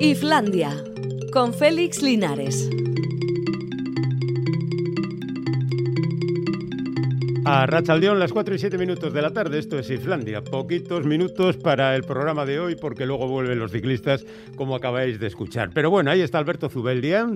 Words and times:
Iflandia, 0.00 0.84
con 1.32 1.54
Félix 1.54 2.02
Linares. 2.02 2.68
A 7.46 7.64
Rachaldeón, 7.64 8.18
las 8.18 8.30
4 8.32 8.54
y 8.56 8.58
7 8.58 8.76
minutos 8.76 9.14
de 9.14 9.22
la 9.22 9.32
tarde, 9.32 9.58
esto 9.58 9.78
es 9.78 9.88
Islandia. 9.88 10.44
Poquitos 10.44 11.06
minutos 11.06 11.56
para 11.56 11.96
el 11.96 12.02
programa 12.02 12.44
de 12.44 12.60
hoy 12.60 12.76
porque 12.76 13.06
luego 13.06 13.26
vuelven 13.26 13.58
los 13.58 13.72
ciclistas 13.72 14.26
como 14.54 14.76
acabáis 14.76 15.18
de 15.18 15.28
escuchar. 15.28 15.70
Pero 15.72 15.88
bueno, 15.88 16.10
ahí 16.10 16.20
está 16.20 16.38
Alberto 16.38 16.68
Zubeldia. 16.68 17.26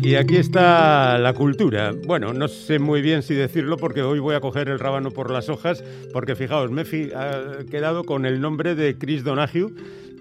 Y 0.00 0.14
aquí 0.14 0.36
está 0.36 1.18
la 1.18 1.34
cultura. 1.34 1.92
Bueno, 2.06 2.32
no 2.32 2.46
sé 2.46 2.78
muy 2.78 3.02
bien 3.02 3.22
si 3.22 3.34
decirlo 3.34 3.78
porque 3.78 4.02
hoy 4.02 4.20
voy 4.20 4.36
a 4.36 4.40
coger 4.40 4.68
el 4.68 4.78
rábano 4.78 5.10
por 5.10 5.30
las 5.30 5.48
hojas 5.48 5.82
porque 6.12 6.36
fijaos, 6.36 6.70
me 6.70 6.82
he 6.82 7.66
quedado 7.66 8.04
con 8.04 8.24
el 8.26 8.40
nombre 8.40 8.74
de 8.76 8.96
Chris 8.96 9.24
Donahue, 9.24 9.72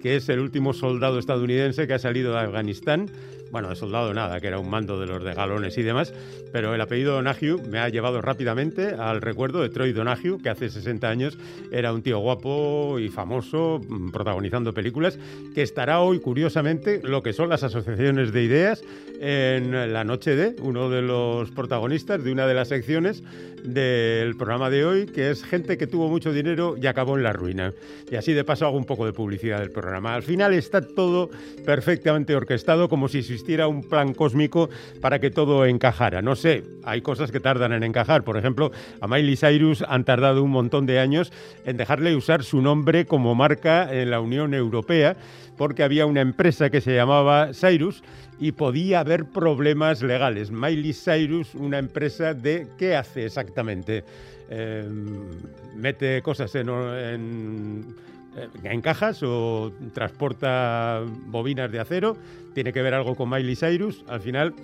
que 0.08 0.16
es 0.16 0.30
el 0.30 0.40
último 0.40 0.72
soldado 0.72 1.20
estadounidense 1.20 1.86
que 1.86 1.94
ha 1.94 2.00
salido 2.00 2.32
de 2.32 2.40
Afganistán 2.40 3.08
bueno, 3.52 3.70
de 3.70 3.76
soldado 3.76 4.14
nada, 4.14 4.40
que 4.40 4.48
era 4.48 4.60
un 4.60 4.70
mando 4.70 5.00
de 5.00 5.08
los 5.08 5.24
de 5.24 5.34
galones 5.34 5.78
y 5.78 5.84
demás, 5.84 6.14
pero 6.52 6.74
el 6.74 6.82
apellido 6.82 7.14
Donahue 7.14 7.62
me 7.70 7.80
ha 7.80 7.90
llevado 7.90 8.22
rápidamente 8.22 8.96
al 8.98 9.22
recuerdo 9.22 9.62
de 9.62 9.70
Troy 9.70 9.94
Donahue, 9.94 10.38
que 10.42 10.50
hace 10.50 10.70
60 10.70 11.08
años 11.08 11.38
era 11.72 11.94
un 11.94 12.02
tío 12.02 12.20
guapo 12.20 13.00
y 13.00 13.10
famoso, 13.10 13.82
mm, 13.88 14.12
protagonizando 14.12 14.74
películas, 14.74 15.18
que 15.54 15.62
estará 15.62 16.00
hoy, 16.00 16.20
curiosamente, 16.20 17.02
lo 17.04 17.24
que 17.24 17.34
son 17.34 17.50
las 17.50 17.64
asociaciones 17.64 18.32
de 18.32 18.44
ideas 18.44 18.84
en 19.20 19.94
la 19.94 20.04
noche 20.04 20.36
de 20.36 20.56
uno 20.62 20.90
de 20.90 21.02
los 21.02 21.52
protagonistas 21.52 22.24
de 22.24 22.32
una 22.32 22.48
de 22.48 22.54
las 22.54 22.68
secciones 22.68 23.24
del 23.64 24.36
programa 24.38 24.70
de 24.70 24.86
hoy, 24.86 25.06
que 25.06 25.30
es 25.30 25.44
gente 25.44 25.78
que 25.78 25.88
tuvo 25.88 26.08
mucho 26.10 26.32
dinero 26.32 26.76
y 26.82 26.88
acabó 26.88 27.18
en 27.18 27.24
la 27.24 27.34
ruina. 27.34 27.74
Y 28.10 28.16
así 28.16 28.34
de 28.34 28.44
paso 28.44 28.66
hago 28.66 28.78
un 28.78 28.86
poco 28.86 29.06
de 29.06 29.14
publicidad 29.14 29.60
del 29.60 29.72
programa. 29.72 30.14
Al 30.14 30.24
final 30.24 30.54
está 30.54 30.82
todo 30.82 31.30
perfectamente 31.66 32.36
orquestado, 32.36 32.88
como 32.88 33.08
si 33.08 33.24
existiera 33.38 33.68
un 33.68 33.84
plan 33.84 34.16
cósmico 34.16 34.68
para 35.00 35.20
que 35.20 35.30
todo 35.30 35.66
encajara. 35.66 36.24
No 36.24 36.36
sé, 36.36 36.64
hay 36.84 37.02
cosas 37.02 37.32
que 37.32 37.40
tardan 37.40 37.72
en 37.72 37.84
encajar. 37.84 38.24
Por 38.24 38.36
ejemplo, 38.36 38.72
a 39.00 39.08
Miley 39.08 39.38
Cyrus 39.38 39.84
han 39.88 40.06
tardado 40.06 40.44
un 40.44 40.50
montón 40.50 40.88
de 40.88 41.00
años 41.00 41.32
en 41.66 41.78
dejarle 41.78 42.16
usar 42.16 42.44
su 42.44 42.62
nombre 42.62 43.06
como 43.06 43.36
marca 43.36 43.94
en 43.94 44.10
la 44.10 44.22
Unión 44.22 44.56
Europea, 44.56 45.16
porque 45.56 45.84
había 45.84 46.08
una 46.08 46.22
empresa 46.22 46.72
que 46.72 46.82
se 46.82 46.96
llamaba 46.96 47.52
Cyrus 47.54 48.04
y 48.40 48.54
podía 48.54 49.02
haber 49.02 49.26
problemas 49.26 50.02
legales. 50.02 50.50
Miley 50.50 50.94
Cyrus, 50.94 51.54
una 51.54 51.78
empresa 51.78 52.34
de 52.34 52.68
qué 52.78 52.96
hace 52.96 53.26
exactamente. 53.26 54.04
Em, 54.50 55.28
mete 55.76 56.22
cosas 56.24 56.56
en, 56.56 56.70
en 58.64 58.82
cajas 58.82 59.22
o 59.24 59.72
transporta 59.94 61.02
bobinas 61.28 61.72
de 61.72 61.80
acero, 61.80 62.18
tiene 62.58 62.74
que 62.74 62.82
ver 62.82 62.96
algo 62.96 63.14
con 63.14 63.30
Miley 63.30 63.56
Cyrus. 63.56 64.04
Al 64.08 64.20
final, 64.20 64.56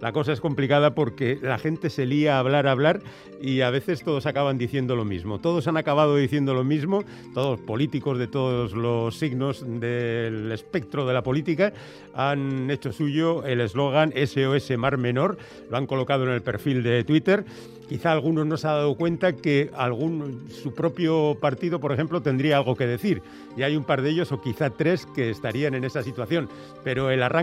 la 0.00 0.12
cosa 0.12 0.32
es 0.32 0.40
complicada 0.40 0.94
porque 0.94 1.36
la 1.42 1.58
gente 1.58 1.90
se 1.90 2.06
lía 2.06 2.36
a 2.36 2.38
hablar, 2.38 2.68
a 2.68 2.70
hablar 2.70 3.00
y 3.42 3.62
a 3.62 3.70
veces 3.70 4.04
todos 4.04 4.26
acaban 4.26 4.56
diciendo 4.56 4.94
lo 4.94 5.04
mismo. 5.04 5.40
Todos 5.40 5.66
han 5.66 5.76
acabado 5.76 6.14
diciendo 6.14 6.54
lo 6.54 6.62
mismo, 6.62 7.02
todos 7.34 7.58
políticos 7.58 8.18
de 8.18 8.28
todos 8.28 8.72
los 8.72 9.18
signos 9.18 9.64
del 9.66 10.52
espectro 10.52 11.08
de 11.08 11.12
la 11.12 11.24
política 11.24 11.72
han 12.14 12.70
hecho 12.70 12.92
suyo 12.92 13.44
el 13.44 13.60
eslogan 13.60 14.12
SOS 14.12 14.78
Mar 14.78 14.96
Menor, 14.96 15.36
lo 15.68 15.76
han 15.76 15.88
colocado 15.88 16.22
en 16.24 16.30
el 16.30 16.42
perfil 16.42 16.84
de 16.84 17.02
Twitter. 17.02 17.44
Quizá 17.90 18.12
algunos 18.12 18.46
no 18.46 18.56
se 18.56 18.68
ha 18.68 18.74
dado 18.74 18.94
cuenta 18.94 19.32
que 19.32 19.72
algún, 19.76 20.48
su 20.48 20.72
propio 20.72 21.36
partido, 21.40 21.80
por 21.80 21.90
ejemplo, 21.90 22.22
tendría 22.22 22.56
algo 22.56 22.76
que 22.76 22.86
decir. 22.86 23.20
Y 23.56 23.64
hay 23.64 23.74
un 23.74 23.82
par 23.82 24.00
de 24.00 24.10
ellos, 24.10 24.30
o 24.30 24.40
quizá 24.40 24.70
tres, 24.70 25.06
que 25.06 25.28
estarían 25.28 25.74
en 25.74 25.82
esa 25.82 26.04
situación. 26.04 26.48
Pero 26.84 27.10
el 27.10 27.20
arranque 27.20 27.39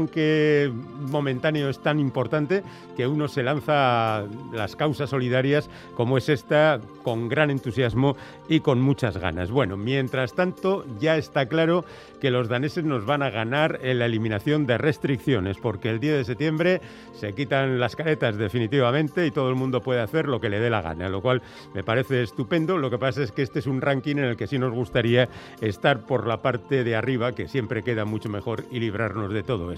momentáneo 1.09 1.69
es 1.69 1.79
tan 1.79 1.99
importante 1.99 2.63
que 2.95 3.07
uno 3.07 3.27
se 3.27 3.43
lanza 3.43 4.19
a 4.19 4.25
las 4.53 4.75
causas 4.75 5.09
solidarias 5.09 5.69
como 5.95 6.17
es 6.17 6.29
esta 6.29 6.79
con 7.03 7.29
gran 7.29 7.49
entusiasmo 7.49 8.15
y 8.47 8.59
con 8.59 8.81
muchas 8.81 9.17
ganas. 9.17 9.51
Bueno, 9.51 9.77
mientras 9.77 10.33
tanto, 10.33 10.85
ya 10.99 11.17
está 11.17 11.47
claro 11.47 11.85
que 12.19 12.31
los 12.31 12.49
daneses 12.49 12.83
nos 12.83 13.05
van 13.05 13.21
a 13.23 13.29
ganar 13.29 13.79
en 13.83 13.99
la 13.99 14.05
eliminación 14.05 14.65
de 14.65 14.77
restricciones, 14.77 15.57
porque 15.57 15.89
el 15.89 15.99
10 15.99 16.17
de 16.17 16.23
septiembre 16.25 16.81
se 17.13 17.33
quitan 17.33 17.79
las 17.79 17.95
caretas 17.95 18.37
definitivamente 18.37 19.25
y 19.25 19.31
todo 19.31 19.49
el 19.49 19.55
mundo 19.55 19.81
puede 19.81 20.01
hacer 20.01 20.27
lo 20.27 20.41
que 20.41 20.49
le 20.49 20.59
dé 20.59 20.69
la 20.69 20.81
gana, 20.81 21.09
lo 21.09 21.21
cual 21.21 21.41
me 21.73 21.83
parece 21.83 22.23
estupendo. 22.23 22.77
Lo 22.77 22.89
que 22.89 22.97
pasa 22.97 23.23
es 23.23 23.31
que 23.31 23.43
este 23.43 23.59
es 23.59 23.67
un 23.67 23.81
ranking 23.81 24.17
en 24.17 24.25
el 24.25 24.37
que 24.37 24.47
sí 24.47 24.57
nos 24.59 24.73
gustaría 24.73 25.29
estar 25.61 26.05
por 26.05 26.27
la 26.27 26.41
parte 26.41 26.83
de 26.83 26.95
arriba, 26.95 27.33
que 27.33 27.47
siempre 27.47 27.83
queda 27.83 28.05
mucho 28.05 28.29
mejor 28.29 28.65
y 28.71 28.79
librarnos 28.79 29.31
de 29.31 29.43
todo 29.43 29.71
esto. 29.71 29.76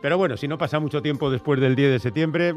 Pero 0.00 0.18
bueno, 0.18 0.36
si 0.36 0.48
no 0.48 0.58
pasa 0.58 0.78
mucho 0.78 1.02
tiempo 1.02 1.30
después 1.30 1.60
del 1.60 1.76
10 1.76 1.92
de 1.92 1.98
septiembre, 1.98 2.54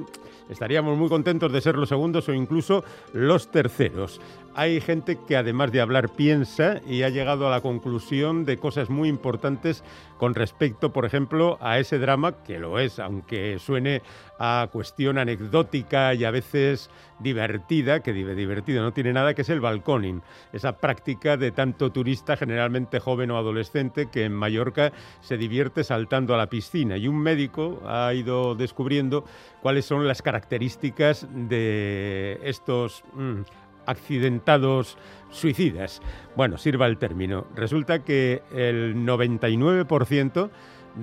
estaríamos 0.50 0.98
muy 0.98 1.10
contentos 1.10 1.52
de 1.52 1.62
ser 1.62 1.76
los 1.76 1.90
segundos 1.90 2.28
o 2.30 2.34
incluso 2.34 2.84
los 3.14 3.52
terceros. 3.52 4.20
Hay 4.56 4.82
gente 4.82 5.20
que 5.28 5.38
además 5.38 5.72
de 5.72 5.82
hablar 5.82 6.10
piensa 6.10 6.82
y 6.88 7.04
ha 7.04 7.10
llegado 7.10 7.48
a 7.48 7.52
la 7.52 7.62
conclusión 7.62 8.44
de 8.44 8.58
cosas 8.58 8.90
muy 8.90 9.08
importantes 9.08 9.84
con 10.18 10.34
respecto, 10.34 10.92
por 10.92 11.06
ejemplo, 11.06 11.58
a 11.62 11.78
ese 11.78 12.00
drama, 12.00 12.44
que 12.44 12.58
lo 12.58 12.80
es, 12.80 12.98
aunque 13.00 13.60
suene 13.60 14.02
a 14.40 14.68
cuestión 14.72 15.18
anecdótica 15.18 16.14
y 16.14 16.24
a 16.24 16.32
veces 16.32 16.90
divertida, 17.20 18.02
que 18.02 18.14
divertida 18.14 18.82
no 18.82 18.94
tiene 18.94 19.14
nada, 19.14 19.34
que 19.34 19.42
es 19.42 19.50
el 19.50 19.62
balconing, 19.62 20.22
esa 20.54 20.78
práctica 20.78 21.38
de 21.38 21.52
tanto 21.52 21.92
turista, 21.92 22.38
generalmente 22.38 23.00
joven 23.00 23.32
o 23.32 23.38
adolescente, 23.38 24.10
que 24.12 24.26
en 24.26 24.34
Mallorca 24.34 24.92
se 25.22 25.38
divierte 25.38 25.84
saltando 25.84 26.34
a 26.34 26.38
la 26.38 26.48
piscina. 26.48 26.98
Y 26.98 27.08
un 27.08 27.18
médico 27.18 27.82
ha 27.86 28.14
ido 28.14 28.56
descubriendo 28.56 29.26
cuáles 29.62 29.86
son 29.86 30.08
las 30.08 30.22
características 30.22 31.28
de 31.32 32.40
estos... 32.44 33.04
Mm, 33.14 33.42
accidentados 33.88 34.98
suicidas. 35.32 36.02
Bueno, 36.36 36.58
sirva 36.58 36.86
el 36.86 36.98
término. 36.98 37.48
Resulta 37.56 38.04
que 38.04 38.44
el 38.52 38.96
99% 38.98 40.50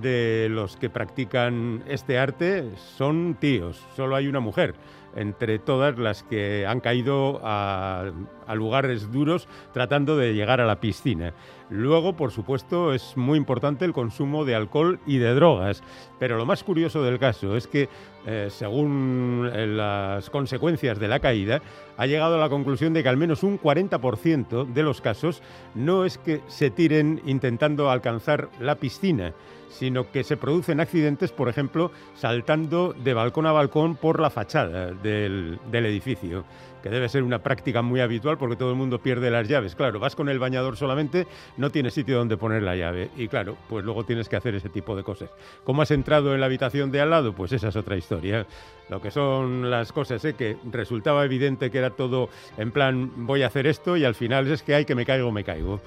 de 0.00 0.48
los 0.50 0.76
que 0.76 0.90
practican 0.90 1.82
este 1.88 2.18
arte 2.18 2.70
son 2.96 3.36
tíos, 3.40 3.82
solo 3.96 4.16
hay 4.16 4.26
una 4.26 4.40
mujer. 4.40 4.74
Entre 5.16 5.60
todas 5.60 5.96
las 5.96 6.24
que 6.24 6.66
han 6.66 6.80
caído 6.80 7.40
a, 7.44 8.10
lugares 8.54 9.10
duros 9.10 9.48
tratando 9.72 10.16
de 10.16 10.34
llegar 10.34 10.60
a 10.60 10.66
la 10.66 10.80
piscina. 10.80 11.32
Luego, 11.70 12.14
por 12.14 12.30
supuesto, 12.30 12.92
es 12.92 13.16
muy 13.16 13.38
importante 13.38 13.84
el 13.84 13.92
consumo 13.92 14.44
de 14.44 14.54
alcohol 14.54 15.00
y 15.06 15.16
de 15.16 15.34
drogas, 15.34 15.82
pero 16.18 16.36
lo 16.36 16.44
más 16.44 16.62
curioso 16.62 17.02
del 17.02 17.18
caso 17.18 17.56
es 17.56 17.66
que, 17.66 17.88
eh, 18.26 18.48
según 18.50 19.50
eh, 19.52 19.66
las 19.66 20.28
consecuencias 20.28 20.98
de 20.98 21.08
la 21.08 21.20
caída, 21.20 21.62
ha 21.96 22.06
llegado 22.06 22.34
a 22.34 22.38
la 22.38 22.50
conclusión 22.50 22.92
de 22.92 23.02
que 23.02 23.08
al 23.08 23.16
menos 23.16 23.42
un 23.42 23.58
40% 23.58 24.66
de 24.66 24.82
los 24.82 25.00
casos 25.00 25.42
no 25.74 26.04
es 26.04 26.18
que 26.18 26.42
se 26.48 26.70
tiren 26.70 27.22
intentando 27.24 27.90
alcanzar 27.90 28.50
la 28.60 28.74
piscina, 28.74 29.32
sino 29.74 30.10
que 30.10 30.22
se 30.22 30.36
producen 30.36 30.80
accidentes, 30.80 31.32
por 31.32 31.48
ejemplo, 31.48 31.90
saltando 32.14 32.92
de 32.92 33.14
balcón 33.14 33.46
a 33.46 33.52
balcón 33.52 33.96
por 33.96 34.20
la 34.20 34.30
fachada 34.30 34.92
del, 34.92 35.58
edificio, 35.72 36.44
que 36.84 36.90
debe 36.90 37.08
ser 37.08 37.22
una 37.22 37.38
práctica 37.38 37.80
muy 37.80 38.00
habitual 38.00 38.36
porque 38.36 38.56
todo 38.56 38.68
el 38.68 38.76
mundo 38.76 38.98
pierde 38.98 39.30
las 39.30 39.48
llaves. 39.48 39.74
Claro, 39.74 39.98
vas 40.00 40.14
con 40.14 40.28
el 40.28 40.38
bañador 40.38 40.76
solamente, 40.76 41.26
no 41.56 41.70
tienes 41.70 41.94
sitio 41.94 42.18
donde 42.18 42.36
poner 42.36 42.62
la 42.62 42.76
llave. 42.76 43.08
Y 43.16 43.26
claro, 43.28 43.56
pues 43.70 43.86
luego 43.86 44.04
tienes 44.04 44.28
que 44.28 44.36
hacer 44.36 44.54
ese 44.54 44.68
tipo 44.68 44.94
de 44.94 45.02
cosas. 45.02 45.30
¿Cómo 45.64 45.80
has 45.80 45.90
entrado 45.92 46.34
en 46.34 46.40
la 46.40 46.46
habitación 46.46 46.90
de 46.90 47.00
al 47.00 47.08
lado? 47.08 47.32
Pues 47.32 47.52
esa 47.52 47.68
es 47.68 47.76
otra 47.76 47.96
historia. 47.96 48.46
Lo 48.90 49.00
que 49.00 49.10
son 49.10 49.70
las 49.70 49.92
cosas, 49.92 50.22
¿eh? 50.26 50.34
que 50.34 50.58
resultaba 50.70 51.24
evidente 51.24 51.70
que 51.70 51.78
era 51.78 51.88
todo 51.88 52.28
en 52.58 52.70
plan, 52.70 53.10
voy 53.16 53.44
a 53.44 53.46
hacer 53.46 53.66
esto 53.66 53.96
y 53.96 54.04
al 54.04 54.14
final 54.14 54.46
es 54.48 54.62
que 54.62 54.74
hay 54.74 54.84
que 54.84 54.94
me 54.94 55.06
caigo, 55.06 55.32
me 55.32 55.42
caigo. 55.42 55.80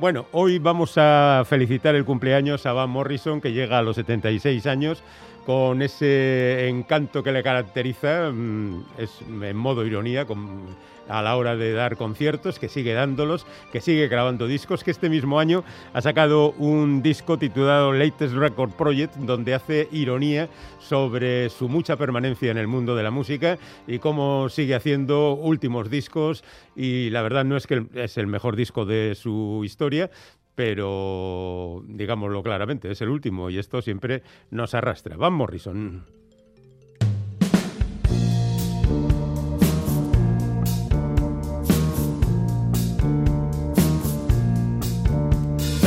Bueno, 0.00 0.26
hoy 0.32 0.58
vamos 0.58 0.94
a 0.96 1.44
felicitar 1.46 1.94
el 1.94 2.04
cumpleaños 2.04 2.66
a 2.66 2.72
Van 2.72 2.90
Morrison, 2.90 3.40
que 3.40 3.52
llega 3.52 3.78
a 3.78 3.82
los 3.82 3.94
76 3.94 4.66
años, 4.66 5.04
con 5.46 5.82
ese 5.82 6.68
encanto 6.68 7.22
que 7.22 7.30
le 7.30 7.44
caracteriza, 7.44 8.30
mm, 8.32 8.84
es 8.98 9.22
en 9.22 9.56
modo 9.56 9.86
ironía, 9.86 10.26
con 10.26 10.66
a 11.08 11.22
la 11.22 11.36
hora 11.36 11.56
de 11.56 11.72
dar 11.72 11.96
conciertos, 11.96 12.58
que 12.58 12.68
sigue 12.68 12.94
dándolos, 12.94 13.46
que 13.72 13.80
sigue 13.80 14.08
grabando 14.08 14.46
discos, 14.46 14.84
que 14.84 14.90
este 14.90 15.10
mismo 15.10 15.38
año 15.38 15.64
ha 15.92 16.00
sacado 16.00 16.52
un 16.52 17.02
disco 17.02 17.38
titulado 17.38 17.92
Latest 17.92 18.34
Record 18.34 18.72
Project, 18.72 19.14
donde 19.16 19.54
hace 19.54 19.88
ironía 19.92 20.48
sobre 20.78 21.48
su 21.50 21.68
mucha 21.68 21.96
permanencia 21.96 22.50
en 22.50 22.58
el 22.58 22.66
mundo 22.66 22.96
de 22.96 23.02
la 23.02 23.10
música 23.10 23.58
y 23.86 23.98
cómo 23.98 24.48
sigue 24.48 24.74
haciendo 24.74 25.34
últimos 25.34 25.90
discos 25.90 26.44
y 26.76 27.10
la 27.10 27.22
verdad 27.22 27.44
no 27.44 27.56
es 27.56 27.66
que 27.66 27.86
es 27.94 28.18
el 28.18 28.26
mejor 28.26 28.56
disco 28.56 28.84
de 28.84 29.14
su 29.14 29.62
historia, 29.64 30.10
pero 30.54 31.82
digámoslo 31.86 32.42
claramente, 32.42 32.90
es 32.90 33.00
el 33.00 33.08
último 33.08 33.50
y 33.50 33.58
esto 33.58 33.82
siempre 33.82 34.22
nos 34.50 34.74
arrastra. 34.74 35.16
Van 35.16 35.32
Morrison. 35.32 36.23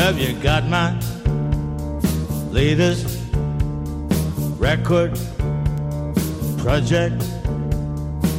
Have 0.08 0.20
you 0.20 0.40
got 0.42 0.64
my 0.70 0.98
latest 2.50 3.20
record 4.58 5.20
project. 6.60 7.22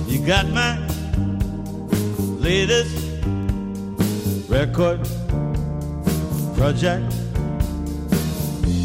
You 0.06 0.25
got 0.26 0.49
my 0.49 0.79
latest 2.41 2.97
record 4.49 5.06
project. 6.56 7.05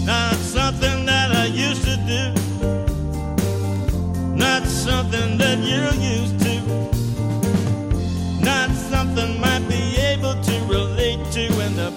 Not 0.03 0.35
something 0.35 1.05
that 1.05 1.31
I 1.31 1.45
used 1.45 1.85
to 1.85 1.95
do, 2.13 2.33
not 4.35 4.67
something 4.67 5.37
that 5.37 5.57
you're 5.59 5.95
used 6.17 6.37
to, 6.41 6.55
not 8.43 8.69
something 8.71 9.39
might 9.39 9.52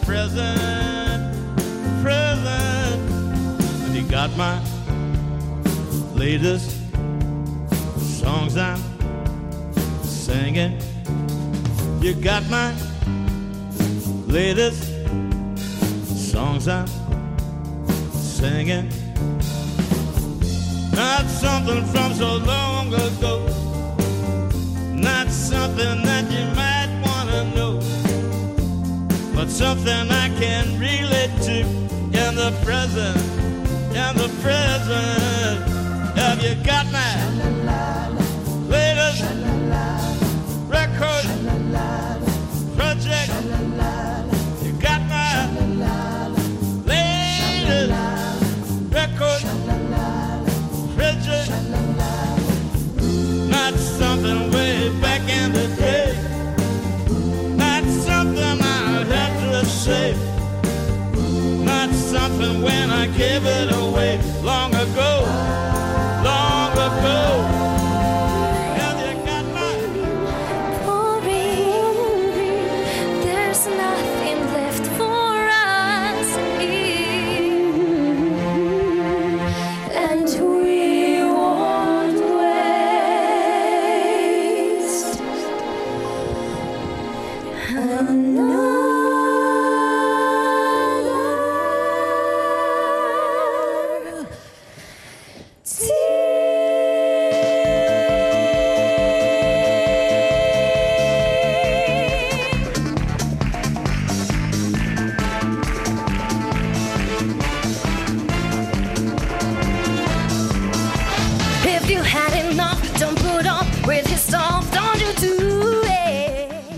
present. 0.07 1.35
Present, 2.01 3.11
and 3.85 3.97
you 3.97 4.03
got 4.09 4.31
my 4.37 4.57
latest 6.15 6.71
songs 7.99 8.57
I'm 8.57 8.81
singing. 10.05 10.81
You 12.01 12.15
got 12.15 12.49
my 12.49 12.73
latest 14.29 14.85
songs 16.31 16.69
I'm 16.69 16.87
singing. 18.13 18.89
Not 20.95 21.27
something 21.27 21.85
from 21.87 22.15
so 22.15 22.37
long 22.37 22.95
ago. 22.95 23.35
Not 24.95 25.29
something 25.31 26.03
that 26.05 26.31
you 26.31 26.56
But 29.47 29.53
something 29.53 30.11
I 30.11 30.29
can 30.41 30.77
relate 30.77 31.31
to 31.43 31.61
in 31.61 32.35
the 32.35 32.53
present. 32.65 33.17
In 33.95 34.17
the 34.17 34.29
present. 34.43 35.63
Have 36.19 36.43
you 36.43 36.57
got 36.65 36.91
my 36.91 37.36
I 63.07 63.09
gave 63.11 63.47
it 63.47 63.73
away 63.73 63.86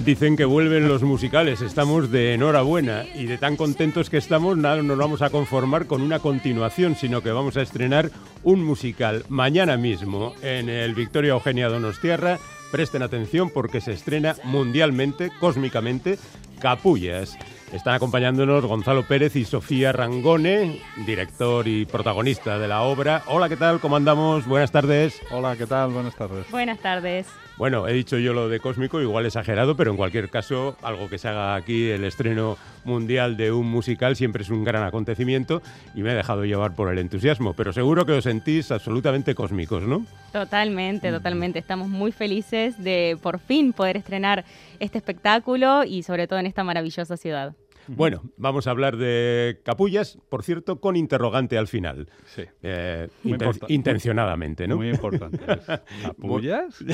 Dicen 0.09 0.39
que 0.39 0.47
vuelven 0.47 0.89
los 0.89 1.03
musicales, 1.03 1.61
estamos 1.61 2.11
de 2.11 2.33
enhorabuena 2.33 3.05
y 3.15 3.27
de 3.27 3.37
tan 3.37 3.57
contentos 3.57 4.09
que 4.09 4.17
estamos, 4.17 4.57
nada 4.57 4.83
nos 4.83 4.97
vamos 4.97 5.21
a 5.21 5.29
conformar 5.29 5.87
con 5.87 6.01
una 6.01 6.19
continuación, 6.19 6.97
sino 6.97 7.21
que 7.21 7.31
vamos 7.31 7.59
a 7.59 7.61
estrenar 7.61 8.11
un 8.43 8.65
musical 8.65 9.27
mañana 9.29 9.77
mismo 9.77 10.33
en 10.41 10.71
el 10.71 10.95
Victoria 10.95 11.33
Eugenia 11.33 11.69
Donostiarra. 11.69 12.39
Presten 12.73 13.03
atención 13.03 13.51
porque 13.51 13.83
se 13.83 13.93
estrena 13.93 14.35
mundialmente, 14.45 15.31
cósmicamente, 15.41 16.19
Capullas. 16.59 17.37
Están 17.75 17.93
acompañándonos 17.93 18.65
Gonzalo 18.65 19.07
Pérez 19.07 19.37
y 19.37 19.45
Sofía 19.45 19.93
Rangone, 19.93 20.81
director 21.05 21.69
y 21.69 21.85
protagonista 21.85 22.59
de 22.59 22.67
la 22.67 22.81
obra. 22.81 23.25
Hola, 23.27 23.51
¿qué 23.51 23.59
tal? 23.59 23.79
¿Cómo 23.79 23.97
andamos? 23.97 24.47
Buenas 24.47 24.73
tardes. 24.73 25.21
Hola, 25.31 25.55
¿qué 25.57 25.67
tal? 25.67 25.91
Buenas 25.91 26.17
tardes. 26.17 26.51
Buenas 26.51 26.79
tardes. 26.79 27.27
Bueno, 27.59 27.89
he 27.89 27.93
dicho 27.93 28.19
yo 28.19 28.35
lo 28.35 28.49
de 28.49 28.61
cósmico, 28.61 29.03
igual 29.03 29.27
exagerado, 29.27 29.77
pero 29.77 29.91
en 29.91 29.97
cualquier 29.97 30.31
caso, 30.31 30.77
algo 30.81 31.09
que 31.09 31.19
se 31.19 31.27
haga 31.27 31.57
aquí, 31.57 31.91
el 31.91 32.05
estreno 32.05 32.57
mundial 32.85 33.37
de 33.37 33.51
un 33.51 33.67
musical, 33.67 34.15
siempre 34.15 34.45
es 34.45 34.51
un 34.51 34.63
gran 34.63 34.85
acontecimiento 34.85 35.61
y 35.93 36.03
me 36.03 36.13
he 36.13 36.15
dejado 36.15 36.45
llevar 36.45 36.77
por 36.77 36.93
el 36.93 37.01
entusiasmo. 37.01 37.55
Pero 37.55 37.73
seguro 37.73 38.07
que 38.07 38.13
os 38.13 38.23
sentís 38.23 38.71
absolutamente 38.71 39.35
cósmicos, 39.35 39.83
¿no? 39.83 40.07
Totalmente, 40.33 41.11
totalmente. 41.11 41.59
Estamos 41.59 41.89
muy 41.89 42.13
felices 42.13 42.81
de 42.83 43.19
por 43.21 43.41
fin 43.41 43.73
poder 43.73 43.97
estrenar 43.97 44.45
este 44.79 44.99
espectáculo 44.99 45.83
y 45.83 46.05
sobre 46.05 46.29
todo 46.29 46.39
en 46.39 46.47
esta 46.47 46.63
maravillosa 46.63 47.17
ciudad. 47.17 47.55
Bueno, 47.89 48.23
vamos 48.37 48.67
a 48.67 48.71
hablar 48.71 48.97
de 48.97 49.61
capullas, 49.65 50.19
por 50.29 50.43
cierto, 50.43 50.81
con 50.81 50.97
interrogante 50.97 51.57
al 51.59 51.69
final. 51.69 52.09
Sí. 52.27 52.43
Eh, 52.63 53.09
inten- 53.25 53.65
intencionadamente, 53.69 54.69
¿no? 54.69 54.77
Muy 54.77 54.91
importante. 54.91 55.39
¿Capullas? 56.03 56.85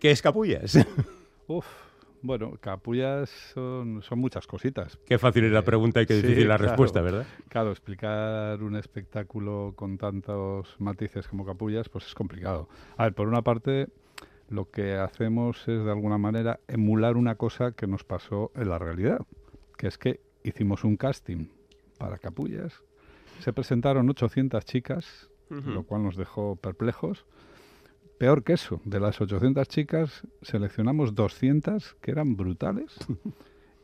¿Qué 0.00 0.10
es 0.10 0.22
capullas? 0.22 0.78
Uf. 1.46 1.66
Bueno, 2.22 2.52
capullas 2.60 3.30
son, 3.54 4.02
son 4.02 4.18
muchas 4.18 4.46
cositas. 4.46 4.98
Qué 5.06 5.18
fácil 5.18 5.44
es 5.44 5.52
la 5.52 5.62
pregunta 5.62 6.02
y 6.02 6.06
qué 6.06 6.16
Sí, 6.16 6.22
difícil 6.22 6.48
la 6.48 6.56
claro. 6.58 6.70
respuesta, 6.72 7.00
¿verdad? 7.00 7.24
Claro, 7.48 7.70
explicar 7.70 8.62
un 8.62 8.76
espectáculo 8.76 9.72
con 9.74 9.96
tantos 9.96 10.76
matices 10.78 11.26
como 11.28 11.46
capullas, 11.46 11.88
pues 11.88 12.06
es 12.06 12.14
complicado. 12.14 12.68
A 12.98 13.04
ver, 13.04 13.14
por 13.14 13.26
una 13.26 13.40
parte, 13.40 13.88
lo 14.50 14.70
que 14.70 14.96
hacemos 14.96 15.66
es 15.66 15.82
de 15.82 15.90
alguna 15.90 16.18
manera 16.18 16.60
emular 16.68 17.16
una 17.16 17.36
cosa 17.36 17.72
que 17.72 17.86
nos 17.86 18.04
pasó 18.04 18.50
en 18.54 18.68
la 18.68 18.78
realidad, 18.78 19.20
que 19.80 19.88
es 19.88 19.96
que 19.96 20.20
hicimos 20.44 20.84
un 20.84 20.98
casting 20.98 21.48
para 21.96 22.18
capullas, 22.18 22.82
se 23.38 23.50
presentaron 23.54 24.10
800 24.10 24.62
chicas, 24.66 25.30
lo 25.48 25.84
cual 25.84 26.02
nos 26.02 26.16
dejó 26.16 26.56
perplejos. 26.56 27.24
Peor 28.18 28.44
que 28.44 28.52
eso, 28.52 28.82
de 28.84 29.00
las 29.00 29.22
800 29.22 29.66
chicas 29.68 30.26
seleccionamos 30.42 31.14
200 31.14 31.94
que 32.02 32.10
eran 32.10 32.36
brutales. 32.36 32.94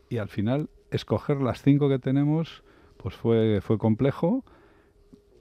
Y 0.09 0.19
al 0.19 0.29
final 0.29 0.71
escoger 0.93 1.41
las 1.41 1.63
cinco 1.63 1.89
que 1.89 1.99
tenemos 1.99 2.63
pues 2.97 3.17
fue, 3.17 3.61
fue 3.61 3.77
complejo, 3.77 4.45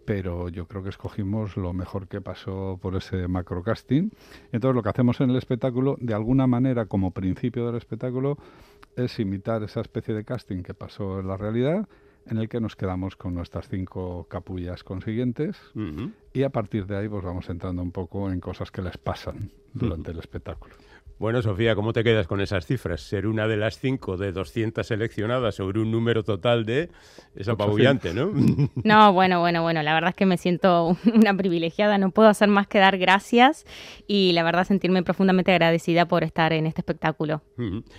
pero 0.06 0.50
yo 0.50 0.68
creo 0.68 0.84
que 0.84 0.90
escogimos 0.90 1.58
lo 1.58 1.74
mejor 1.74 2.08
que 2.08 2.22
pasó 2.22 2.80
por 2.82 2.96
ese 2.96 3.28
macrocasting. 3.28 4.12
Entonces 4.52 4.76
lo 4.76 4.84
que 4.84 4.90
hacemos 4.90 5.20
en 5.22 5.32
el 5.32 5.36
espectáculo, 5.36 5.98
de 6.00 6.14
alguna 6.14 6.48
manera 6.48 6.86
como 6.86 7.12
principio 7.12 7.66
del 7.66 7.76
espectáculo, 7.76 8.38
es 8.96 9.20
imitar 9.20 9.64
esa 9.64 9.82
especie 9.82 10.14
de 10.14 10.24
casting 10.24 10.64
que 10.64 10.74
pasó 10.74 11.20
en 11.20 11.28
la 11.28 11.38
realidad, 11.38 11.88
en 12.28 12.38
el 12.38 12.48
que 12.48 12.62
nos 12.62 12.76
quedamos 12.76 13.16
con 13.16 13.34
nuestras 13.34 13.68
cinco 13.68 14.28
capullas 14.30 14.84
consiguientes. 14.84 15.58
Y 16.36 16.44
a 16.44 16.50
partir 16.50 16.86
de 16.86 16.98
ahí 16.98 17.08
pues 17.08 17.24
vamos 17.24 17.50
entrando 17.50 17.82
un 17.82 17.92
poco 17.92 18.30
en 18.30 18.42
cosas 18.42 18.70
que 18.70 18.82
les 18.82 18.98
pasan 18.98 19.52
durante 19.74 20.12
el 20.12 20.20
espectáculo. 20.20 20.76
Bueno, 21.18 21.42
Sofía, 21.42 21.76
¿cómo 21.76 21.94
te 21.94 22.04
quedas 22.04 22.28
con 22.28 22.42
esas 22.42 22.66
cifras? 22.66 23.00
Ser 23.00 23.26
una 23.26 23.48
de 23.48 23.56
las 23.56 23.80
cinco 23.80 24.18
de 24.18 24.34
200 24.34 24.86
seleccionadas 24.86 25.56
sobre 25.56 25.80
un 25.80 25.90
número 25.90 26.24
total 26.24 26.66
de... 26.66 26.90
Es 27.38 27.48
apabullante, 27.48 28.14
¿no? 28.14 28.34
No, 28.84 29.14
bueno, 29.14 29.40
bueno, 29.40 29.62
bueno, 29.62 29.82
la 29.82 29.94
verdad 29.94 30.10
es 30.10 30.16
que 30.18 30.26
me 30.26 30.38
siento 30.38 30.98
una 31.14 31.34
privilegiada, 31.34 31.98
no 31.98 32.12
puedo 32.12 32.28
hacer 32.28 32.50
más 32.50 32.68
que 32.68 32.80
dar 32.80 32.98
gracias 32.98 33.66
y 34.08 34.34
la 34.34 34.44
verdad 34.44 34.66
sentirme 34.66 35.04
profundamente 35.04 35.54
agradecida 35.54 36.06
por 36.06 36.26
estar 36.26 36.52
en 36.52 36.66
este 36.66 36.82
espectáculo. 36.82 37.42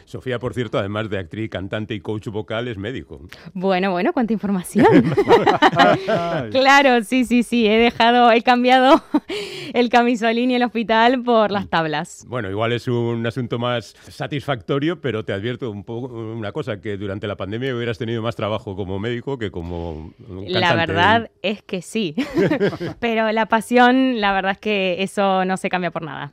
Sofía, 0.05 0.39
por 0.39 0.53
cierto, 0.53 0.79
además 0.79 1.09
de 1.09 1.19
actriz, 1.19 1.49
cantante 1.49 1.95
y 1.95 2.01
coach 2.01 2.29
vocal, 2.29 2.69
es 2.69 2.77
médico. 2.77 3.23
Bueno, 3.55 3.93
bueno, 3.93 4.13
cuánta 4.13 4.35
información. 4.35 4.87
claro, 6.51 7.03
sí, 7.03 7.25
sí, 7.25 7.43
sí, 7.43 7.67
he 7.67 7.79
dejado, 7.79 8.26
he 8.33 8.43
cambiado 8.43 9.03
el 9.75 9.89
camisolín 9.89 10.51
y 10.51 10.57
el 10.57 10.63
hospital 10.63 11.23
por 11.23 11.51
las 11.51 11.69
tablas. 11.69 12.25
Bueno, 12.29 12.51
igual 12.51 12.73
es 12.73 12.89
un 12.89 12.97
un 12.97 13.27
asunto 13.27 13.59
más 13.59 13.95
satisfactorio, 14.09 15.01
pero 15.01 15.25
te 15.25 15.33
advierto 15.33 15.71
un 15.71 15.85
poco 15.85 16.07
una 16.15 16.53
cosa, 16.53 16.81
que 16.81 16.97
durante 16.97 17.27
la 17.27 17.37
pandemia 17.37 17.75
hubieras 17.75 17.99
tenido 17.99 18.23
más 18.23 18.37
trabajo 18.37 18.75
como 18.75 18.99
médico 18.99 19.39
que 19.39 19.51
como 19.51 20.13
La 20.47 20.61
cantante. 20.61 20.77
verdad 20.93 21.31
es 21.43 21.63
que 21.63 21.83
sí. 21.83 22.15
Pero 23.01 23.31
la 23.33 23.47
pasión, 23.47 24.21
la 24.21 24.33
verdad 24.33 24.53
es 24.53 24.59
que 24.59 25.03
eso 25.03 25.45
no 25.45 25.57
se 25.57 25.69
cambia 25.69 25.91
por 25.91 26.03
nada. 26.03 26.33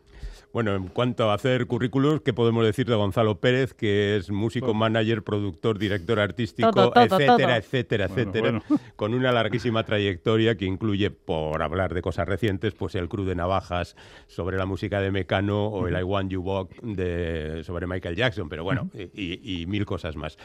Bueno, 0.54 0.76
en 0.76 0.88
cuanto 0.88 1.32
a 1.32 1.34
hacer 1.34 1.66
currículos, 1.66 2.22
¿qué 2.22 2.32
podemos 2.32 2.64
decir 2.64 2.86
de 2.86 2.94
Gonzalo 2.94 3.40
Pérez, 3.40 3.74
que 3.74 4.16
es 4.16 4.30
músico, 4.30 4.76
manager, 4.76 5.24
productor, 5.24 5.80
director 5.80 6.20
artístico, 6.20 6.70
Todo, 6.72 6.92
todo, 6.92 7.04
etcétera, 7.04 7.38
todo. 7.38 7.50
etcétera, 7.56 8.08
Bueno, 8.08 8.22
etcétera, 8.22 8.52
bueno. 8.70 8.82
con 8.96 9.16
una 9.16 9.32
larguísima 9.32 9.84
trayectoria 9.84 10.56
que 10.56 10.66
incluye, 10.66 11.10
por 11.10 11.64
hablar 11.64 11.96
de 11.96 12.04
cosas 12.04 12.28
recientes, 12.28 12.76
pues 12.76 12.94
el 12.94 13.10
Cruz 13.10 13.26
de 13.26 13.34
Navajas 13.34 13.96
sobre 14.28 14.58
la 14.58 14.68
música 14.68 15.02
de 15.02 15.10
Mecano 15.10 15.70
o 15.70 15.88
el 15.88 16.00
I 16.00 16.04
Want 16.04 16.30
You 16.32 16.42
Walk 16.42 16.80
de, 16.84 17.64
sobre 17.64 17.88
Michael 17.88 18.16
Jackson, 18.16 18.48
pero 18.48 18.64
bueno, 18.64 18.92
y, 18.94 19.62
y 19.62 19.66
mil 19.66 19.88
cosas 19.88 20.16
más. 20.16 20.38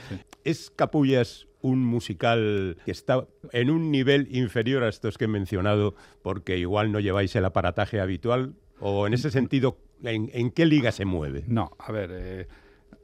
¿Es 0.42 0.70
Capullas 0.74 1.48
un 1.60 1.84
musical 1.84 2.78
que 2.86 2.92
está 2.92 3.26
en 3.52 3.68
un 3.68 3.90
nivel 3.90 4.26
inferior 4.34 4.84
a 4.84 4.88
estos 4.88 5.18
que 5.18 5.26
he 5.26 5.28
mencionado 5.28 5.96
porque 6.22 6.56
igual 6.56 6.92
no 6.92 6.98
lleváis 6.98 7.36
el 7.36 7.44
aparataje 7.44 8.00
habitual? 8.00 8.54
¿O 8.80 9.06
en 9.08 9.12
ese 9.12 9.32
sentido, 9.32 9.76
en, 10.02 10.30
en 10.32 10.50
qué 10.50 10.66
liga 10.66 10.92
se 10.92 11.04
mueve? 11.04 11.44
No, 11.46 11.70
a 11.78 11.92
ver, 11.92 12.10
eh, 12.12 12.48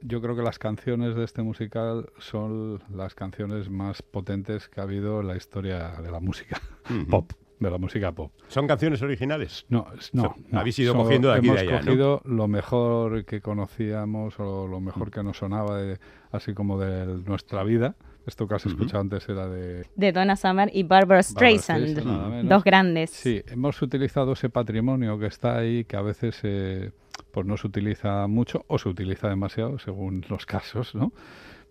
yo 0.01 0.21
creo 0.21 0.35
que 0.35 0.41
las 0.43 0.59
canciones 0.59 1.15
de 1.15 1.23
este 1.23 1.41
musical 1.41 2.09
son 2.19 2.81
las 2.93 3.15
canciones 3.15 3.69
más 3.69 4.01
potentes 4.01 4.69
que 4.69 4.79
ha 4.79 4.83
habido 4.83 5.21
en 5.21 5.27
la 5.27 5.35
historia 5.37 5.93
de 6.01 6.11
la 6.11 6.19
música 6.19 6.61
pop, 7.09 7.31
de 7.59 7.71
la 7.71 7.77
música 7.77 8.11
pop. 8.11 8.31
¿Son 8.47 8.67
canciones 8.67 9.01
originales? 9.01 9.65
No, 9.69 9.87
no, 10.13 10.21
So- 10.23 10.35
no. 10.49 10.59
habéis 10.59 10.77
ido 10.79 10.93
So- 10.93 10.99
cogiendo 10.99 11.29
de 11.29 11.35
aquí 11.37 11.47
hemos 11.47 11.59
de 11.61 11.67
allá, 11.67 11.79
¿no? 11.79 11.85
cogido 11.85 12.21
lo 12.25 12.47
mejor 12.47 13.25
que 13.25 13.41
conocíamos 13.41 14.39
o 14.39 14.67
lo 14.67 14.79
mejor 14.79 15.09
que 15.11 15.23
nos 15.23 15.37
sonaba, 15.37 15.77
de- 15.81 15.99
así 16.31 16.53
como 16.53 16.79
de 16.79 17.05
nuestra 17.25 17.63
vida. 17.63 17.95
Esto 18.25 18.47
que 18.47 18.55
has 18.55 18.65
escuchado 18.65 19.01
antes 19.01 19.27
era 19.29 19.47
de... 19.47 19.85
De 19.95 20.11
Donna 20.11 20.35
Summer 20.35 20.69
y 20.73 20.83
Barbara 20.83 21.21
Streisand. 21.21 22.47
Dos 22.47 22.63
grandes. 22.63 23.11
Sí, 23.11 23.43
hemos 23.47 23.81
utilizado 23.81 24.33
ese 24.33 24.49
patrimonio 24.49 25.19
que 25.19 25.27
está 25.27 25.57
ahí, 25.57 25.85
que 25.85 25.95
a 25.95 26.01
veces 26.01 26.39
eh, 26.43 26.91
pues 27.31 27.45
no 27.45 27.55
se 27.57 27.67
utiliza 27.67 28.25
mucho 28.27 28.65
o 28.67 28.77
se 28.79 28.89
utiliza 28.89 29.29
demasiado, 29.29 29.77
según 29.77 30.25
los 30.29 30.45
casos, 30.45 30.95
¿no? 30.95 31.11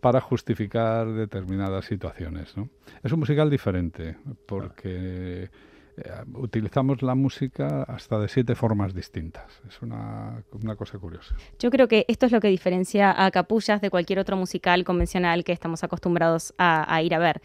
para 0.04 0.20
justificar 0.20 1.10
determinadas 1.12 1.86
situaciones. 1.86 2.56
¿no? 2.58 2.68
Es 3.02 3.10
un 3.12 3.20
musical 3.20 3.48
diferente, 3.48 4.16
porque 4.44 5.48
eh, 5.96 6.10
utilizamos 6.34 7.02
la 7.02 7.14
música 7.14 7.84
hasta 7.84 8.18
de 8.18 8.28
siete 8.28 8.54
formas 8.54 8.94
distintas. 8.94 9.44
Es 9.68 9.80
una, 9.80 10.42
una 10.52 10.74
cosa 10.76 10.98
curiosa. 10.98 11.36
Yo 11.58 11.70
creo 11.70 11.86
que 11.86 12.04
esto 12.08 12.26
es 12.26 12.32
lo 12.32 12.40
que 12.40 12.48
diferencia 12.48 13.24
a 13.24 13.30
Capullas 13.30 13.80
de 13.80 13.90
cualquier 13.90 14.18
otro 14.18 14.36
musical 14.36 14.84
convencional 14.84 15.44
que 15.44 15.52
estamos 15.52 15.84
acostumbrados 15.84 16.52
a, 16.58 17.00
ir 17.02 17.14
a 17.14 17.18
ver. 17.18 17.40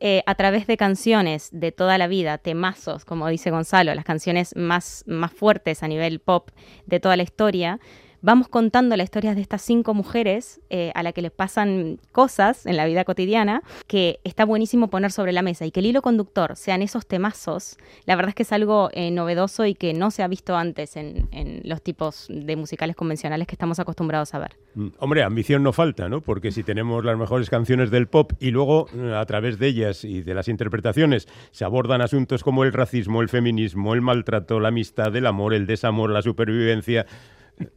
Eh, 0.00 0.22
a 0.26 0.36
través 0.36 0.68
de 0.68 0.76
canciones 0.76 1.48
de 1.52 1.72
toda 1.72 1.98
la 1.98 2.06
vida, 2.06 2.38
temazos, 2.38 3.04
como 3.04 3.26
dice 3.26 3.50
Gonzalo, 3.50 3.92
las 3.96 4.04
canciones 4.04 4.54
más, 4.54 5.02
más 5.08 5.32
fuertes 5.32 5.82
a 5.82 5.88
nivel 5.88 6.20
pop 6.20 6.50
de 6.86 7.00
toda 7.00 7.16
la 7.16 7.24
historia, 7.24 7.80
vamos 8.22 8.48
contando 8.48 8.96
la 8.96 9.02
historia 9.02 9.34
de 9.34 9.40
estas 9.40 9.62
cinco 9.62 9.94
mujeres 9.94 10.60
eh, 10.70 10.92
a 10.94 11.02
las 11.02 11.12
que 11.12 11.22
les 11.22 11.30
pasan 11.30 11.98
cosas 12.12 12.66
en 12.66 12.76
la 12.76 12.86
vida 12.86 13.04
cotidiana 13.04 13.62
que 13.86 14.20
está 14.24 14.44
buenísimo 14.44 14.88
poner 14.88 15.12
sobre 15.12 15.32
la 15.32 15.42
mesa 15.42 15.66
y 15.66 15.70
que 15.70 15.80
el 15.80 15.86
hilo 15.86 16.02
conductor 16.02 16.56
sean 16.56 16.82
esos 16.82 17.06
temazos, 17.06 17.76
la 18.06 18.16
verdad 18.16 18.30
es 18.30 18.34
que 18.34 18.42
es 18.42 18.52
algo 18.52 18.90
eh, 18.92 19.10
novedoso 19.10 19.66
y 19.66 19.74
que 19.74 19.94
no 19.94 20.10
se 20.10 20.22
ha 20.22 20.28
visto 20.28 20.56
antes 20.56 20.96
en, 20.96 21.28
en 21.32 21.60
los 21.64 21.82
tipos 21.82 22.26
de 22.28 22.56
musicales 22.56 22.96
convencionales 22.96 23.46
que 23.46 23.54
estamos 23.54 23.78
acostumbrados 23.78 24.34
a 24.34 24.40
ver. 24.40 24.56
Mm, 24.74 24.88
Hombre, 24.98 25.22
ambición 25.22 25.62
no 25.62 25.72
falta, 25.72 26.08
¿no? 26.08 26.20
Porque 26.20 26.50
si 26.50 26.62
tenemos 26.62 27.04
las 27.04 27.16
mejores 27.16 27.50
canciones 27.50 27.90
del 27.90 28.08
pop 28.08 28.32
y 28.40 28.50
luego 28.50 28.86
eh, 28.94 29.14
a 29.14 29.24
través 29.26 29.58
de 29.58 29.68
ellas 29.68 30.04
y 30.04 30.22
de 30.22 30.34
las 30.34 30.48
interpretaciones 30.48 31.28
se 31.50 31.64
abordan 31.64 32.00
asuntos 32.00 32.42
como 32.42 32.64
el 32.64 32.72
racismo, 32.72 33.22
el 33.22 33.28
feminismo, 33.28 33.94
el 33.94 34.00
maltrato, 34.00 34.60
la 34.60 34.68
amistad, 34.68 35.14
el 35.14 35.26
amor, 35.26 35.54
el 35.54 35.66
desamor, 35.66 36.10
la 36.10 36.22
supervivencia 36.22 37.06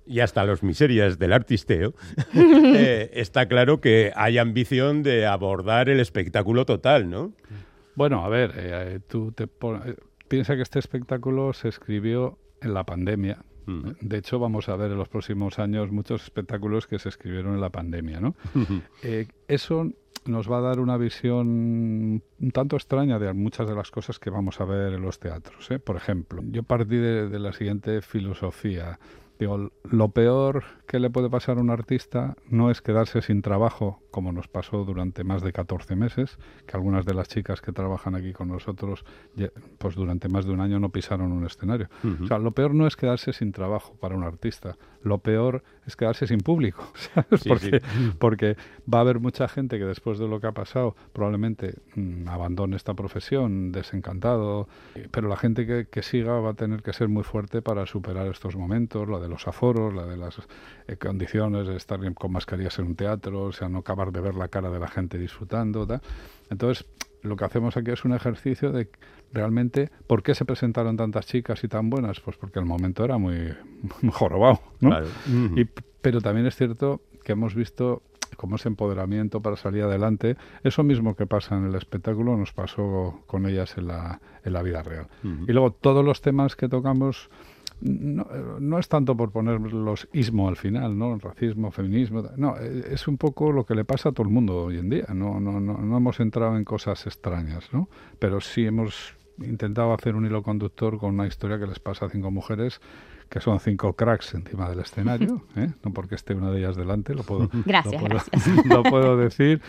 y 0.06 0.20
hasta 0.20 0.44
los 0.46 0.64
miserias 0.64 1.18
del 1.20 1.34
artisteo, 1.34 1.94
eh, 2.36 3.10
está 3.14 3.48
claro 3.48 3.82
que 3.82 4.12
hay 4.16 4.38
ambición 4.38 5.04
de 5.04 5.26
abordar 5.26 5.90
el 5.90 6.00
espectáculo 6.00 6.66
total, 6.66 7.10
¿no? 7.10 7.34
Bueno, 7.96 8.24
a 8.26 8.30
ver, 8.30 8.54
eh, 8.56 9.00
tú 9.08 9.32
te 9.32 9.48
pon- 9.48 9.82
eh, 9.86 9.96
piensa 10.28 10.56
que 10.56 10.62
este 10.62 10.80
espectáculo 10.80 11.54
se 11.54 11.68
escribió 11.68 12.38
en 12.62 12.74
la 12.74 12.84
pandemia. 12.86 13.44
Ujú. 13.68 13.96
De 14.02 14.18
hecho, 14.18 14.40
vamos 14.40 14.70
a 14.70 14.76
ver 14.76 14.92
en 14.92 14.98
los 14.98 15.08
próximos 15.10 15.60
años 15.60 15.92
muchos 15.92 16.24
espectáculos 16.24 16.88
que 16.88 16.98
se 17.00 17.10
escribieron 17.10 17.54
en 17.54 17.62
la 17.62 17.70
pandemia, 17.70 18.20
¿no? 18.20 18.36
Eh, 19.04 19.28
eso 19.48 19.92
nos 20.26 20.50
va 20.52 20.60
a 20.60 20.62
dar 20.62 20.80
una 20.80 20.98
visión 20.98 21.48
un 21.48 22.52
tanto 22.54 22.76
extraña 22.76 23.18
de 23.18 23.34
muchas 23.34 23.68
de 23.68 23.74
las 23.76 23.90
cosas 23.90 24.20
que 24.20 24.30
vamos 24.30 24.62
a 24.62 24.66
ver 24.66 24.94
en 24.94 25.02
los 25.02 25.20
teatros. 25.20 25.70
¿eh? 25.72 25.80
Por 25.80 25.96
ejemplo, 25.96 26.44
yo 26.52 26.62
partí 26.64 26.96
de, 26.98 27.28
de 27.28 27.40
la 27.40 27.54
siguiente 27.54 28.02
filosofía. 28.02 29.00
Digo, 29.42 29.72
lo 29.90 30.10
peor 30.10 30.64
que 30.86 31.00
le 31.00 31.10
puede 31.10 31.28
pasar 31.28 31.58
a 31.58 31.62
un 31.62 31.72
artista 31.72 32.36
no 32.48 32.70
es 32.70 32.84
quedarse 32.84 33.24
sin 33.24 33.42
trabajo, 33.42 34.00
como 34.12 34.32
nos 34.32 34.48
pasó 34.48 34.86
durante 34.86 35.24
más 35.24 35.42
de 35.42 35.52
14 35.52 35.96
meses, 35.96 36.38
que 36.68 36.78
algunas 36.78 37.08
de 37.08 37.16
las 37.16 37.28
chicas 37.28 37.60
que 37.60 37.72
trabajan 37.72 38.14
aquí 38.14 38.34
con 38.34 38.50
nosotros, 38.50 39.04
pues 39.80 39.96
durante 39.96 40.30
más 40.30 40.46
de 40.46 40.52
un 40.52 40.62
año 40.62 40.80
no 40.80 40.92
pisaron 40.92 41.32
un 41.32 41.44
escenario. 41.44 41.90
O 42.24 42.28
sea, 42.28 42.38
lo 42.38 42.52
peor 42.52 42.76
no 42.76 42.86
es 42.86 42.96
quedarse 42.96 43.34
sin 43.34 43.52
trabajo 43.52 43.96
para 44.00 44.16
un 44.16 44.22
artista, 44.22 44.78
lo 45.02 45.18
peor 45.18 45.64
es 45.86 45.96
quedarse 45.96 46.28
sin 46.28 46.40
público, 46.40 46.92
¿sabes? 47.14 47.42
Sí, 47.42 47.50
porque, 47.50 47.82
porque 48.20 48.58
va 48.92 49.00
a 49.00 49.02
haber 49.02 49.20
mucha 49.20 49.48
gente 49.48 49.80
que 49.80 49.86
después 49.86 50.20
de 50.20 50.28
lo 50.28 50.40
que 50.40 50.48
ha 50.48 50.52
pasado 50.52 50.96
probablemente 51.14 51.76
mm, 51.96 52.28
abandone 52.28 52.76
esta 52.76 52.94
profesión 52.94 53.72
desencantado, 53.72 54.68
pero 55.12 55.28
la 55.28 55.38
gente 55.38 55.66
que, 55.66 55.88
que 55.90 56.04
siga 56.04 56.40
va 56.40 56.52
a 56.52 56.54
tener 56.54 56.84
que 56.84 56.94
ser 56.94 57.08
muy 57.08 57.24
fuerte 57.24 57.62
para 57.62 57.86
superar 57.86 58.28
estos 58.28 58.56
momentos, 58.56 59.08
la 59.10 59.20
de 59.20 59.28
los 59.28 59.48
aforos, 59.48 59.94
la 59.94 60.06
de 60.06 60.18
las 60.18 60.40
eh, 60.88 60.98
condiciones 60.98 61.68
de 61.68 61.76
estar 61.76 62.00
con 62.14 62.32
mascarillas 62.32 62.78
en 62.80 62.86
un 62.86 62.96
teatro, 62.96 63.44
o 63.44 63.52
sea, 63.52 63.70
no 63.70 63.80
acabar 63.80 64.12
de 64.12 64.22
ver 64.22 64.36
la 64.36 64.48
cara 64.48 64.70
de 64.70 64.80
la 64.80 64.88
gente 64.88 65.18
disfrutando. 65.18 65.88
tal. 65.88 66.02
Entonces, 66.50 66.86
lo 67.22 67.36
que 67.36 67.46
hacemos 67.46 67.78
aquí 67.78 67.92
es 67.92 68.04
un 68.06 68.14
ejercicio 68.14 68.72
de 68.72 68.90
realmente 69.34 69.90
por 70.08 70.24
qué 70.24 70.36
se 70.36 70.46
presentaron 70.46 70.98
tantas 70.98 71.26
chicas 71.26 71.64
y 71.64 71.68
tan 71.68 71.90
buenas, 71.90 72.20
pues 72.20 72.38
porque 72.38 72.60
el 72.60 72.66
momento 72.66 73.04
era 73.04 73.18
muy, 73.18 73.54
muy 74.02 74.12
jorobado, 74.12 74.62
¿no? 74.80 74.90
Claro. 74.90 75.08
Y, 75.56 75.66
pero 76.02 76.22
también 76.22 76.48
es 76.48 76.56
cierto 76.56 77.02
que 77.24 77.34
hemos 77.34 77.56
visto 77.56 78.02
como 78.38 78.56
ese 78.56 78.70
empoderamiento 78.70 79.42
para 79.42 79.56
salir 79.56 79.84
adelante. 79.84 80.38
Eso 80.64 80.84
mismo 80.84 81.16
que 81.16 81.28
pasa 81.28 81.58
en 81.58 81.66
el 81.66 81.76
espectáculo 81.76 82.38
nos 82.38 82.54
pasó 82.54 83.22
con 83.28 83.46
ellas 83.46 83.78
en 83.78 83.88
la, 83.88 84.22
en 84.44 84.54
la 84.54 84.62
vida 84.62 84.82
real. 84.84 85.08
Y 85.24 85.52
luego 85.52 85.72
todos 85.72 86.04
los 86.04 86.22
temas 86.22 86.56
que 86.56 86.68
tocamos 86.70 87.30
no, 87.82 88.26
no 88.60 88.80
es 88.80 88.88
tanto 88.88 89.16
por 89.18 89.32
ponerlos 89.32 90.08
ismo 90.14 90.48
al 90.48 90.56
final, 90.56 90.98
¿no? 90.98 91.18
Racismo, 91.18 91.72
feminismo, 91.72 92.24
no, 92.38 92.56
eh, 92.58 92.86
es 92.92 93.08
un 93.08 93.18
poco 93.18 93.52
lo 93.52 93.66
que 93.66 93.76
le 93.76 93.86
pasa 93.86 94.10
a 94.10 94.12
todo 94.12 94.28
el 94.28 94.34
mundo 94.34 94.66
hoy 94.66 94.78
en 94.78 94.90
día. 94.90 95.06
No, 95.14 95.40
no, 95.40 95.60
no, 95.60 95.78
no 95.78 95.98
hemos 95.98 96.20
entrado 96.20 96.58
en 96.58 96.64
cosas 96.64 97.06
extrañas, 97.08 97.70
¿no? 97.74 97.90
Pero 98.20 98.42
sí 98.42 98.66
hemos 98.66 99.16
intentado 99.40 99.94
hacer 99.94 100.16
un 100.16 100.26
hilo 100.26 100.44
conductor 100.44 100.98
con 101.00 101.16
una 101.16 101.28
historia 101.28 101.60
que 101.60 101.66
les 101.66 101.80
pasa 101.80 102.06
a 102.06 102.10
cinco 102.10 102.32
mujeres 102.32 102.80
que 103.32 103.40
son 103.40 103.62
cinco 103.62 103.94
cracks 103.94 104.34
encima 104.34 104.70
del 104.70 104.82
escenario, 104.82 105.42
¿eh? 105.56 105.72
no 105.84 105.94
porque 105.94 106.16
esté 106.16 106.36
una 106.36 106.52
de 106.52 106.60
ellas 106.60 106.76
delante, 106.76 107.16
lo 107.16 107.24
puedo, 107.24 107.50
Gracias, 107.66 107.94
lo 107.94 108.08
puedo, 108.08 108.10
gracias. 108.10 108.66
lo 108.66 108.84
puedo 108.84 109.18
decir, 109.18 109.62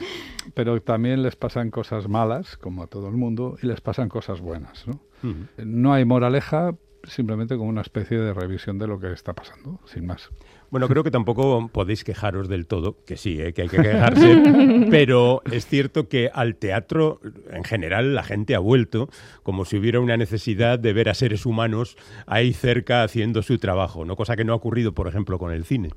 pero 0.52 0.83
también 0.83 1.23
les 1.23 1.37
pasan 1.37 1.71
cosas 1.71 2.09
malas, 2.09 2.57
como 2.57 2.83
a 2.83 2.88
todo 2.88 3.09
el 3.09 3.14
mundo, 3.14 3.57
y 3.62 3.66
les 3.69 3.81
pasan 3.81 4.09
cosas 4.09 4.40
buenas. 4.40 4.85
¿no? 4.88 5.00
Ujú. 5.23 5.47
No 5.64 5.92
hay 5.92 6.04
moraleja, 6.04 6.75
simplemente 7.04 7.56
como 7.56 7.68
una 7.68 7.82
especie 7.82 8.18
de 8.18 8.32
revisión 8.32 8.78
de 8.78 8.87
lo 8.87 8.99
que 8.99 9.12
está 9.12 9.32
pasando, 9.32 9.80
sin 9.87 10.06
más. 10.06 10.30
Bueno, 10.71 10.88
creo 10.88 11.04
que 11.04 11.11
tampoco 11.11 11.68
podéis 11.71 12.02
quejaros 12.02 12.49
del 12.49 12.66
todo, 12.66 12.97
que 13.04 13.18
sí, 13.18 13.38
¿eh? 13.38 13.52
que 13.52 13.62
hay 13.62 13.68
que 13.68 13.76
quejarse, 13.76 14.87
pero 14.90 15.42
es 15.50 15.66
cierto 15.66 16.09
que 16.09 16.30
al 16.32 16.56
teatro 16.56 17.21
en 17.50 17.62
general 17.62 18.14
la 18.14 18.23
gente 18.23 18.54
ha 18.54 18.59
vuelto 18.59 19.11
como 19.42 19.66
si 19.66 19.76
hubiera 19.76 20.00
una 20.00 20.16
necesidad 20.16 20.78
de 20.78 20.94
ver 20.94 21.11
a 21.11 21.14
seres 21.14 21.44
humanos 21.44 21.99
ahí 22.26 22.54
cerca 22.54 23.02
haciendo 23.02 23.42
su 23.42 23.59
trabajo, 23.59 24.06
¿no? 24.06 24.16
cosa 24.16 24.35
que 24.35 24.44
no 24.44 24.54
ha 24.54 24.56
ocurrido, 24.56 24.92
por 24.92 25.09
ejemplo, 25.09 25.38
con 25.38 25.52
el 25.52 25.66
cine, 25.66 25.90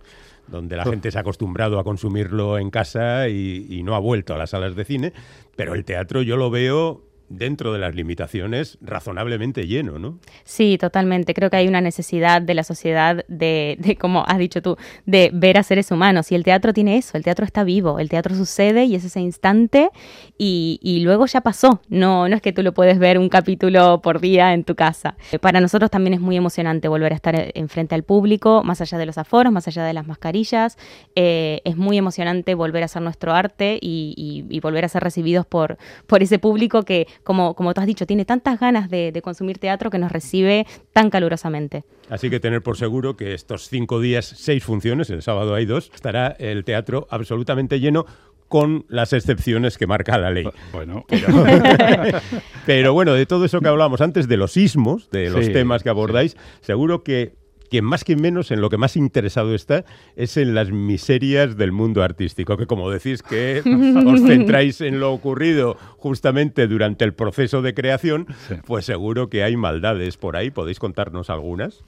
donde 0.48 0.76
la 0.76 0.84
gente 0.84 1.10
se 1.10 1.18
ha 1.20 1.22
acostumbrado 1.22 1.80
a 1.80 1.86
consumirlo 1.86 2.60
en 2.60 2.70
casa 2.70 3.30
y, 3.30 3.68
y 3.70 3.82
no 3.84 3.96
ha 3.96 4.00
vuelto 4.00 4.34
a 4.34 4.38
las 4.38 4.50
salas 4.50 4.76
de 4.76 4.84
cine, 4.84 5.14
pero 5.56 5.74
el 5.74 5.86
teatro 5.86 6.22
yo 6.22 6.36
lo 6.36 6.50
veo 6.50 7.15
dentro 7.30 7.74
de 7.74 7.80
las 7.80 7.96
limitaciones, 7.96 8.78
razonablemente 8.82 9.68
lleno, 9.68 10.00
¿no? 10.00 10.20
Sí, 10.44 10.78
totalmente. 10.78 11.34
Creo 11.34 11.50
que 11.50 11.58
hay 11.58 11.68
una 11.68 11.82
necesidad 11.82 12.42
de 12.42 12.54
la 12.54 12.64
sociedad 12.64 13.26
de, 13.28 13.98
como 14.00 14.24
has 14.28 14.38
dicho 14.38 14.62
tú, 14.62 14.78
de 15.06 15.32
ver 15.34 15.58
a 15.58 15.64
seres 15.64 15.92
humanos. 15.92 16.32
Y 16.32 16.36
el 16.36 16.44
teatro 16.44 16.74
tiene 16.74 16.98
eso, 16.98 17.18
el 17.18 17.24
teatro 17.24 17.46
está 17.46 17.64
vivo, 17.64 18.00
el 18.00 18.10
teatro 18.10 18.36
sucede 18.36 18.86
y 18.86 18.96
es 18.96 19.04
ese 19.04 19.20
instante 19.20 19.90
y, 20.38 21.02
luego 21.04 21.26
ya 21.26 21.42
pasó. 21.42 21.82
No, 21.90 22.28
no 22.28 22.36
es 22.36 22.42
que 22.42 22.54
tú 22.54 22.64
lo 22.64 22.74
puedes 22.74 22.98
ver 22.98 23.20
un 23.20 23.30
capítulo 23.30 24.02
por 24.02 24.20
día 24.20 24.54
en 24.54 24.64
tu 24.64 24.76
casa. 24.76 25.18
Eh, 25.32 25.40
Para 25.40 25.62
nosotros 25.62 25.92
también 25.92 26.14
es 26.16 26.20
muy 26.20 26.36
emocionante 26.36 26.88
volver 26.88 27.12
a 27.14 27.16
estar 27.16 27.52
enfrente 27.54 27.96
al 27.96 28.04
público, 28.04 28.64
más 28.64 28.82
allá 28.82 28.98
de 28.98 29.06
los 29.06 29.18
aforos, 29.18 29.52
más 29.52 29.68
allá 29.68 29.84
de 29.84 29.94
las 29.94 30.08
mascarillas. 30.08 30.78
Eh, 31.16 31.62
es 31.64 31.76
muy 31.76 31.98
emocionante 31.98 32.56
volver 32.56 32.84
a 32.84 32.86
hacer 32.86 33.02
nuestro 33.02 33.34
arte 33.34 33.78
y, 33.82 34.60
volver 34.66 34.84
a 34.86 34.90
ser 34.90 35.04
recibidos 35.04 35.46
por 35.46 35.78
ese 36.20 36.40
público 36.40 36.82
que, 36.84 37.08
como, 37.24 37.56
como 37.56 37.74
tú 37.74 37.82
has 37.82 37.88
dicho, 37.88 38.06
tiene 38.06 38.26
tantas 38.26 38.60
ganas 38.60 38.90
de, 38.90 39.12
de 39.12 39.22
consumir 39.22 39.58
teatro 39.58 39.90
que 39.90 39.98
nos 39.98 40.12
recibe 40.12 40.66
tan 40.94 41.10
calurosamente. 41.10 41.84
Así 42.10 42.30
que 42.30 42.40
tener 42.40 42.62
por 42.62 42.78
seguro 42.78 43.16
que 43.18 43.34
estos 43.34 43.68
cinco 43.70 44.00
días, 44.00 44.26
seis 44.26 44.64
funciones, 44.64 45.10
el 45.10 45.22
sábado 45.22 45.56
hay 45.56 45.66
dos, 45.66 45.92
estará 45.94 46.36
el 46.40 46.64
teatro 46.64 47.08
absolutamente 47.10 47.80
lleno 47.80 48.06
con 48.48 48.86
las 48.90 49.12
excepciones 49.14 49.78
que 49.78 49.88
marca 49.88 50.18
la 50.20 50.30
ley. 50.30 50.48
Bueno, 50.72 51.04
Pero 52.66 52.94
bueno, 52.94 53.14
de 53.14 53.26
todo 53.26 53.46
eso 53.46 53.60
que 53.60 53.68
hablábamos 53.68 54.02
antes, 54.02 54.28
de 54.28 54.38
los 54.38 54.52
sismos, 54.52 55.10
de 55.10 55.30
los 55.30 55.46
Sí, 55.46 55.54
temas 55.54 55.84
que 55.84 55.90
abordáis, 55.90 56.38
seguro 56.62 57.04
que 57.04 57.34
quien 57.76 57.84
más 57.84 58.06
que 58.06 58.16
menos 58.16 58.52
en 58.52 58.62
lo 58.62 58.70
que 58.70 58.78
más 58.78 58.96
interesado 58.96 59.54
está 59.54 59.84
es 60.16 60.38
en 60.38 60.56
las 60.56 60.72
miserias 60.72 61.58
del 61.58 61.74
mundo 61.74 62.04
artístico, 62.04 62.56
que 62.56 62.68
como 62.68 62.90
decís 62.90 63.22
que 63.22 63.62
os 64.08 64.22
centráis 64.22 64.80
en 64.80 65.02
lo 65.02 65.12
ocurrido 65.12 65.76
justamente 65.98 66.68
durante 66.68 67.04
el 67.04 67.14
proceso 67.14 67.62
de 67.62 67.74
creación, 67.74 68.28
Sí. 68.48 68.56
pues 68.66 68.86
seguro 68.86 69.30
que 69.30 69.44
hay 69.44 69.58
maldades 69.58 70.16
por 70.16 70.38
ahí. 70.38 70.52
¿Podéis 70.52 70.80
contarnos 70.80 71.30
algunas? 71.30 71.84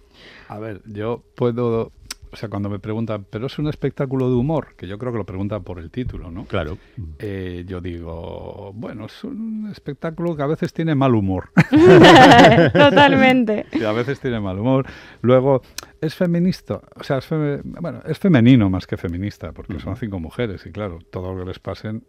A 0.49 0.59
ver, 0.59 0.81
yo 0.85 1.23
puedo, 1.35 1.93
o 2.31 2.35
sea, 2.35 2.49
cuando 2.49 2.69
me 2.69 2.79
preguntan, 2.79 3.25
pero 3.29 3.47
es 3.47 3.57
un 3.59 3.67
espectáculo 3.67 4.29
de 4.29 4.35
humor, 4.35 4.75
que 4.75 4.87
yo 4.87 4.97
creo 4.97 5.11
que 5.11 5.17
lo 5.19 5.25
preguntan 5.25 5.63
por 5.63 5.79
el 5.79 5.89
título, 5.91 6.29
¿no? 6.31 6.45
Claro. 6.45 6.77
Eh, 7.19 7.63
yo 7.67 7.81
digo, 7.81 8.71
bueno, 8.75 9.05
es 9.05 9.23
un 9.23 9.69
espectáculo 9.71 10.35
que 10.35 10.43
a 10.43 10.47
veces 10.47 10.73
tiene 10.73 10.95
mal 10.95 11.15
humor. 11.15 11.49
Totalmente. 12.73 13.65
y 13.73 13.83
a 13.83 13.91
veces 13.91 14.19
tiene 14.19 14.39
mal 14.39 14.59
humor. 14.59 14.85
Luego, 15.21 15.61
es 16.01 16.15
feminista, 16.15 16.81
o 16.95 17.03
sea, 17.03 17.17
es, 17.17 17.29
feme- 17.29 17.61
bueno, 17.63 18.01
es 18.05 18.19
femenino 18.19 18.69
más 18.69 18.85
que 18.87 18.97
feminista, 18.97 19.51
porque 19.51 19.79
son 19.79 19.95
cinco 19.95 20.19
mujeres 20.19 20.65
y 20.65 20.71
claro, 20.71 20.99
todo 21.09 21.33
lo 21.33 21.39
que 21.43 21.47
les 21.49 21.59
pasen, 21.59 22.03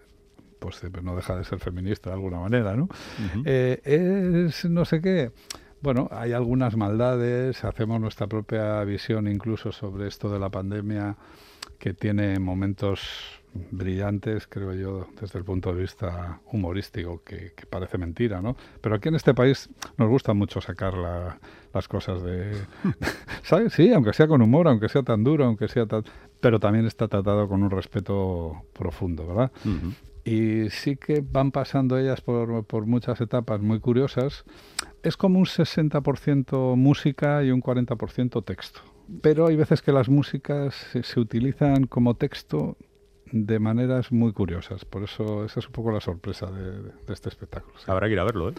pues 0.59 0.83
eh, 0.85 0.91
no 1.03 1.15
deja 1.17 1.37
de 1.37 1.45
ser 1.45 1.59
feminista 1.61 2.11
de 2.11 2.15
alguna 2.17 2.41
manera, 2.41 2.75
¿no? 2.77 2.89
Eh, 3.45 3.81
es 4.47 4.65
no 4.65 4.85
sé 4.85 5.01
qué. 5.01 5.31
Bueno, 5.81 6.09
hay 6.11 6.33
algunas 6.33 6.77
maldades, 6.77 7.65
hacemos 7.65 8.01
nuestra 8.01 8.27
propia 8.27 8.83
visión 8.85 9.29
incluso 9.29 9.71
sobre 9.73 10.09
esto 10.09 10.29
de 10.31 10.39
la 10.39 10.49
pandemia, 10.51 11.17
que 11.79 11.95
tiene 11.95 12.39
momentos 12.41 13.01
brillantes, 13.71 14.47
creo 14.49 14.75
yo, 14.75 15.07
desde 15.21 15.39
el 15.39 15.45
punto 15.45 15.73
de 15.73 15.81
vista 15.83 16.41
humorístico, 16.53 17.23
que, 17.25 17.53
que 17.57 17.67
parece 17.67 17.97
mentira, 17.97 18.43
¿no? 18.43 18.57
Pero 18.81 18.97
aquí 18.97 19.09
en 19.09 19.15
este 19.15 19.35
país 19.35 19.71
nos 19.97 20.09
gusta 20.09 20.35
mucho 20.35 20.61
sacar 20.61 20.95
la- 20.95 21.39
las 21.73 21.87
cosas 21.89 22.23
de... 22.23 22.53
¿Sabes? 23.43 23.73
Sí, 23.73 23.93
aunque 23.93 24.13
sea 24.13 24.27
con 24.27 24.43
humor, 24.43 24.69
aunque 24.69 24.89
sea 24.89 25.03
tan 25.03 25.23
duro, 25.25 25.45
aunque 25.45 25.69
sea 25.69 25.87
tan... 25.87 26.03
Pero 26.41 26.59
también 26.61 26.87
está 26.87 27.09
tratado 27.09 27.49
con 27.49 27.63
un 27.63 27.71
respeto 27.71 28.65
profundo, 28.73 29.27
¿verdad? 29.27 29.51
Y 30.25 30.69
sí 30.71 30.97
que 30.97 31.25
van 31.27 31.51
pasando 31.53 31.97
ellas 31.99 32.21
por, 32.21 32.65
por 32.65 32.85
muchas 32.87 33.21
etapas 33.21 33.61
muy 33.61 33.81
curiosas. 33.81 34.45
Es 35.09 35.17
como 35.17 35.39
un 35.39 35.47
60% 35.47 36.77
música 36.77 37.43
y 37.43 37.51
un 37.51 37.63
40% 37.63 38.45
texto. 38.45 38.81
Pero 39.23 39.47
hay 39.47 39.57
veces 39.57 39.81
que 39.81 39.91
las 39.91 40.11
músicas 40.11 40.75
se, 41.03 41.19
utilizan 41.19 41.85
como 41.87 42.15
texto 42.15 42.77
de 43.33 43.59
maneras 43.59 44.13
muy 44.13 44.35
curiosas. 44.35 44.85
Por 44.85 45.05
eso 45.05 45.47
esa 45.47 45.61
es 45.61 45.67
un 45.67 45.73
poco 45.73 45.93
la 45.93 46.01
sorpresa 46.03 46.51
de, 46.51 46.83
de- 46.83 46.93
este 47.15 47.31
espectáculo. 47.31 47.75
Habrá 47.87 48.07
que 48.07 48.13
ir 48.13 48.21
a 48.21 48.25
verlo, 48.25 48.51
¿eh? 48.51 48.55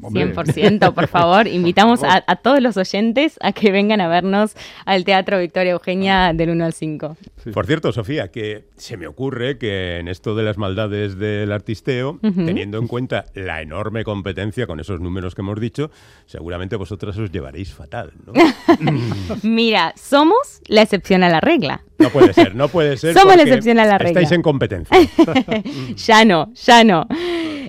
Hombre, 0.00 0.34
100%, 0.34 0.92
por 0.94 1.06
favor. 1.08 1.46
Invitamos 1.46 2.02
a, 2.04 2.24
a 2.26 2.36
todos 2.36 2.60
los 2.60 2.76
oyentes 2.76 3.36
a 3.40 3.52
que 3.52 3.72
vengan 3.72 4.00
a 4.00 4.08
vernos 4.08 4.54
al 4.84 5.04
Teatro 5.04 5.38
Victoria 5.38 5.72
Eugenia 5.72 6.32
del 6.32 6.50
1 6.50 6.64
al 6.64 6.72
5. 6.72 7.16
Sí. 7.44 7.50
Por 7.50 7.66
cierto, 7.66 7.92
Sofía, 7.92 8.28
que 8.28 8.64
se 8.76 8.96
me 8.96 9.06
ocurre 9.06 9.58
que 9.58 9.98
en 9.98 10.08
esto 10.08 10.34
de 10.34 10.42
las 10.42 10.58
maldades 10.58 11.18
del 11.18 11.52
artisteo, 11.52 12.18
teniendo 12.22 12.78
en 12.78 12.86
cuenta 12.88 13.26
la 13.34 13.62
enorme 13.62 14.04
competencia 14.04 14.66
con 14.66 14.80
esos 14.80 15.00
números 15.00 15.34
que 15.34 15.42
hemos 15.42 15.60
dicho, 15.60 15.90
seguramente 16.26 16.76
vosotras 16.76 17.16
os 17.18 17.30
llevaréis 17.30 17.72
fatal, 17.72 18.12
¿no? 18.26 18.32
Mira, 19.42 19.92
somos 19.96 20.60
la 20.66 20.82
excepción 20.82 21.22
a 21.22 21.28
la 21.28 21.40
regla. 21.40 21.82
No 21.98 22.10
puede 22.10 22.32
ser, 22.32 22.54
no 22.54 22.68
puede 22.68 22.96
ser. 22.96 23.14
Somos 23.14 23.36
la 23.36 23.42
excepción 23.42 23.78
a 23.78 23.84
la 23.84 23.98
regla. 23.98 24.20
Estáis 24.20 24.32
en 24.32 24.42
competencia. 24.42 24.96
ya 25.96 26.24
no, 26.24 26.52
ya 26.54 26.84
no. 26.84 27.06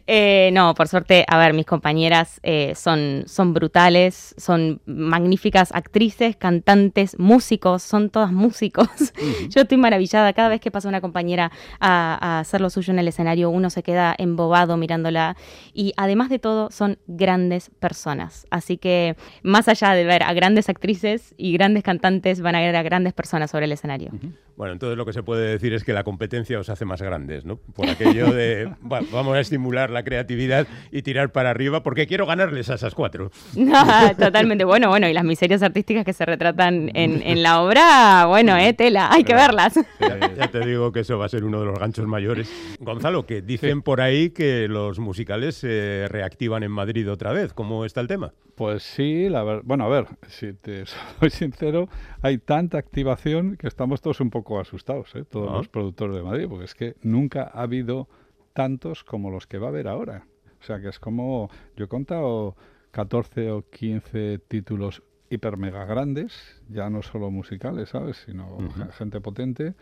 Eh, 0.08 0.50
no, 0.54 0.74
por 0.74 0.88
suerte, 0.88 1.26
a 1.28 1.38
ver, 1.38 1.54
mis 1.54 1.66
compañeras 1.66 2.40
eh, 2.44 2.74
son, 2.76 3.24
son 3.28 3.54
brutales, 3.54 4.36
son 4.38 4.82
magníficas 4.86 5.72
actrices, 5.74 6.36
cantantes, 6.36 7.18
músicos, 7.20 7.84
son 7.84 8.10
todas 8.10 8.32
músicos. 8.32 8.88
Yo 9.50 9.62
estoy 9.62 9.78
maravillada. 9.78 10.34
Cada 10.34 10.50
vez 10.50 10.62
que 10.62 10.72
pasa 10.72 10.90
una 10.90 11.02
compañera 11.02 11.52
a, 11.80 12.18
a 12.20 12.40
hacer 12.40 12.62
lo 12.62 12.70
suyo 12.70 12.94
en 12.94 13.00
el 13.00 13.08
escenario, 13.08 13.50
uno 13.50 13.70
se 13.70 13.84
queda 13.84 14.16
embobado 14.18 14.78
mirándola. 14.78 15.36
Y 15.74 15.94
además 15.98 16.30
de 16.30 16.40
todo, 16.40 16.72
son 16.72 16.98
grandes 17.08 17.72
personas. 17.80 18.48
Así 18.50 18.78
que, 18.78 19.16
más 19.44 19.68
allá 19.68 19.94
de 19.94 20.06
ver 20.06 20.24
a 20.24 20.34
grandes 20.34 20.70
actrices 20.70 21.34
y 21.38 21.54
grandes 21.54 21.84
cantantes, 21.84 22.42
van 22.42 22.56
a 22.56 22.60
ver 22.60 22.76
a 22.76 22.84
grandes 22.84 23.14
personas 23.14 23.52
sobre 23.52 23.66
el 23.66 23.72
escenario. 23.72 24.12
Bueno, 24.56 24.74
entonces 24.74 24.98
lo 24.98 25.06
que 25.06 25.14
se 25.14 25.24
puede 25.24 25.50
decir 25.50 25.74
es 25.74 25.84
que 25.84 25.94
la 25.94 26.04
competencia 26.04 26.60
os 26.60 26.70
hace 26.70 26.84
más 26.84 27.02
grandes, 27.02 27.46
¿no? 27.46 27.58
Por 27.58 27.90
aquello 27.90 28.32
de, 28.34 28.74
bueno, 28.82 29.08
vamos 29.12 29.36
a 29.36 29.40
estimular 29.40 29.89
la 29.92 30.04
creatividad 30.04 30.68
y 30.92 31.02
tirar 31.02 31.32
para 31.32 31.50
arriba 31.50 31.84
porque 31.84 32.08
quiero 32.08 32.26
ganarles 32.26 32.70
a 32.70 32.76
esas 32.76 32.96
cuatro. 32.96 33.32
No, 33.56 33.84
totalmente. 34.18 34.64
Bueno, 34.64 34.90
bueno, 34.90 35.08
y 35.08 35.14
las 35.14 35.24
miserias 35.24 35.62
artísticas 35.64 36.06
que 36.06 36.14
se 36.14 36.26
retratan 36.26 36.92
en, 36.94 37.22
en 37.22 37.44
la 37.44 37.62
obra, 37.62 38.26
bueno, 38.28 38.56
eh, 38.58 38.74
tela, 38.74 39.10
hay 39.12 39.24
que 39.24 39.34
verlas. 39.34 39.80
Ya, 40.00 40.34
ya 40.36 40.48
te 40.50 40.60
digo 40.66 40.92
que 40.92 41.02
eso 41.02 41.18
va 41.18 41.26
a 41.26 41.30
ser 41.30 41.44
uno 41.44 41.60
de 41.60 41.66
los 41.66 41.80
ganchos 41.80 42.06
mayores. 42.08 42.52
Gonzalo, 42.80 43.26
que 43.26 43.42
dicen 43.42 43.82
por 43.82 44.02
ahí 44.02 44.30
que 44.32 44.68
los 44.68 45.00
musicales 45.00 45.56
se 45.56 46.06
reactivan 46.10 46.64
en 46.64 46.72
Madrid 46.72 47.10
otra 47.12 47.32
vez. 47.34 47.54
¿Cómo 47.54 47.86
está 47.86 48.02
el 48.02 48.08
tema? 48.08 48.34
Pues 48.56 48.84
sí, 48.84 49.30
la 49.30 49.42
ver- 49.44 49.62
bueno, 49.64 49.86
a 49.86 49.88
ver, 49.90 50.06
si 50.28 50.52
te 50.54 50.84
soy 51.20 51.30
sincero, 51.30 51.88
hay 52.22 52.38
tanta 52.40 52.78
activación 52.78 53.56
que 53.56 53.68
estamos 53.68 54.02
todos 54.02 54.20
un 54.20 54.30
poco 54.30 54.60
asustados, 54.60 55.16
¿eh? 55.16 55.24
todos 55.30 55.50
Ah. 55.54 55.58
los 55.58 55.70
productores 55.70 56.16
de 56.16 56.24
Madrid, 56.24 56.48
porque 56.50 56.66
es 56.66 56.76
que 56.76 56.96
nunca 57.02 57.50
ha 57.54 57.62
habido 57.62 58.10
tantos 58.54 59.04
como 59.04 59.30
los 59.30 59.48
que 59.48 59.58
va 59.58 59.68
a 59.68 59.70
haber 59.70 59.88
ahora. 59.88 60.26
O 60.62 60.64
sea, 60.64 60.80
que 60.80 60.90
es 60.90 61.00
como, 61.00 61.50
yo 61.76 61.86
he 61.86 61.88
contado 61.88 62.56
14 62.92 63.52
o 63.52 63.70
15 63.70 64.40
títulos 64.48 65.04
hiper 65.30 65.58
mega 65.58 65.86
grandes, 65.86 66.62
ya 66.70 66.90
no 66.90 67.02
solo 67.02 67.32
musicales, 67.32 67.90
¿sabes? 67.90 68.18
Sino 68.26 68.58
gente 68.98 69.22
potente, 69.22 69.76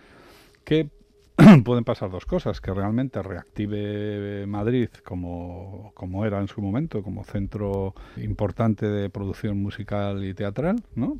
que 0.63 0.89
pueden 1.63 1.83
pasar 1.83 2.09
dos 2.09 2.25
cosas, 2.25 2.59
que 2.61 2.73
realmente 2.73 3.21
reactive 3.21 4.45
Madrid 4.47 4.89
como, 5.03 5.91
como 5.93 6.25
era 6.25 6.39
en 6.39 6.47
su 6.47 6.61
momento, 6.61 7.01
como 7.03 7.23
centro 7.23 7.93
importante 8.17 8.87
de 8.87 9.09
producción 9.09 9.61
musical 9.61 10.23
y 10.25 10.33
teatral, 10.33 10.83
¿no? 10.95 11.17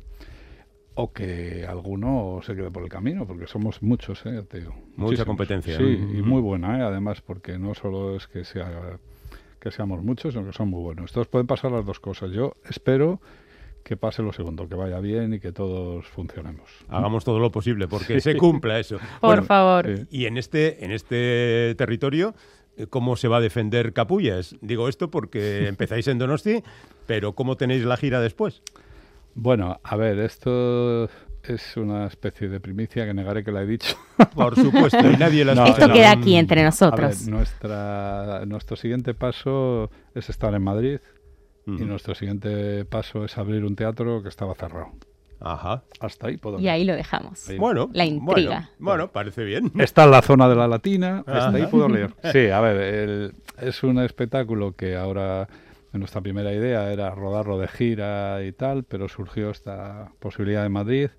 O 1.00 1.12
que 1.12 1.64
alguno 1.68 2.40
se 2.44 2.56
quede 2.56 2.72
por 2.72 2.82
el 2.82 2.88
camino, 2.88 3.24
porque 3.24 3.46
somos 3.46 3.82
muchos, 3.82 4.26
¿eh? 4.26 4.42
Te 4.42 4.58
digo. 4.58 4.72
Mucha 4.72 4.92
Muchísimos. 4.96 5.26
competencia, 5.26 5.76
Sí, 5.76 5.82
¿no? 5.96 6.18
y 6.18 6.22
muy 6.22 6.40
buena, 6.40 6.76
¿eh? 6.76 6.82
Además, 6.82 7.20
porque 7.20 7.56
no 7.56 7.72
solo 7.74 8.16
es 8.16 8.26
que 8.26 8.44
sea 8.44 8.98
que 9.60 9.70
seamos 9.70 10.02
muchos, 10.02 10.34
sino 10.34 10.44
que 10.46 10.52
son 10.52 10.68
muy 10.70 10.82
buenos. 10.82 11.10
Entonces 11.10 11.30
pueden 11.30 11.46
pasar 11.46 11.70
las 11.70 11.86
dos 11.86 12.00
cosas. 12.00 12.32
Yo 12.32 12.54
espero 12.68 13.20
que 13.84 13.96
pase 13.96 14.22
lo 14.22 14.32
segundo, 14.32 14.68
que 14.68 14.74
vaya 14.74 14.98
bien 14.98 15.34
y 15.34 15.40
que 15.40 15.52
todos 15.52 16.04
funcionemos. 16.08 16.68
Hagamos 16.88 17.24
todo 17.24 17.38
lo 17.38 17.50
posible 17.52 17.86
porque 17.88 18.20
se 18.20 18.36
cumpla 18.36 18.78
eso. 18.80 18.98
Por 19.20 19.30
Bueno, 19.30 19.42
favor. 19.44 19.86
sí. 19.98 20.06
Y 20.10 20.26
en 20.26 20.36
este, 20.36 20.84
en 20.84 20.90
este 20.90 21.74
territorio, 21.78 22.34
eh, 22.76 22.86
¿cómo 22.88 23.14
se 23.16 23.28
va 23.28 23.36
a 23.36 23.40
defender 23.40 23.92
Capullas? 23.92 24.56
Digo 24.60 24.88
esto 24.88 25.10
porque 25.12 25.66
empezáis 25.68 26.08
en 26.08 26.18
Donosti, 26.18 26.62
pero 27.06 27.34
¿cómo 27.34 27.56
tenéis 27.56 27.84
la 27.84 27.96
gira 27.96 28.20
después? 28.20 28.62
Bueno, 29.34 29.78
a 29.82 29.96
ver, 29.96 30.18
esto 30.18 31.04
es 31.42 31.76
una 31.76 32.06
especie 32.06 32.48
de 32.48 32.60
primicia 32.60 33.06
que 33.06 33.14
negaré 33.14 33.44
que 33.44 33.52
la 33.52 33.62
he 33.62 33.66
dicho. 33.66 33.96
Por 34.34 34.54
supuesto, 34.56 35.10
y 35.10 35.16
nadie 35.16 35.44
la 35.44 35.54
No, 35.54 35.66
Esto 35.66 35.92
queda 35.92 36.10
aquí 36.12 36.34
entre 36.36 36.62
A 36.62 36.64
nosotros. 36.64 37.24
ver, 37.24 37.32
nuestra, 37.34 38.42
nuestro 38.46 38.76
siguiente 38.76 39.14
paso 39.14 39.90
es 40.14 40.28
estar 40.28 40.54
en 40.54 40.62
Madrid 40.62 40.98
y 41.66 41.84
nuestro 41.84 42.14
siguiente 42.14 42.86
paso 42.86 43.26
es 43.26 43.36
abrir 43.36 43.62
un 43.62 43.76
teatro 43.76 44.22
que 44.22 44.30
estaba 44.30 44.54
cerrado. 44.54 44.88
Ajá. 45.38 45.82
Hasta 46.00 46.28
ahí 46.28 46.38
podemos. 46.38 46.62
Y 46.62 46.68
ahí 46.68 46.82
lo 46.84 46.94
dejamos. 46.96 47.46
Ahí. 47.48 47.58
Bueno, 47.58 47.90
La 47.92 48.06
intriga. 48.06 48.70
Bueno, 48.78 49.04
bueno, 49.04 49.08
parece 49.12 49.44
bien. 49.44 49.70
Está 49.78 50.04
en 50.04 50.10
la 50.12 50.22
zona 50.22 50.48
de 50.48 50.56
la 50.56 50.66
latina, 50.66 51.18
hasta 51.26 51.50
ahí 51.50 51.66
puedo 51.66 51.88
leer. 51.88 52.14
Sí, 52.32 52.48
a 52.48 52.60
ver, 52.60 52.76
el- 52.80 53.34
es 53.60 53.82
un 53.82 53.98
espectáculo 53.98 54.72
que 54.76 54.96
ahora, 54.96 55.46
nuestra 55.92 56.20
primera 56.20 56.52
idea 56.52 56.92
era 56.92 57.14
rodarlo 57.14 57.58
de 57.58 57.68
gira 57.68 58.44
y 58.44 58.52
tal, 58.52 58.84
pero 58.84 59.08
surgió 59.08 59.50
esta 59.50 60.12
posibilidad 60.20 60.62
de 60.62 60.68
Madrid 60.68 61.10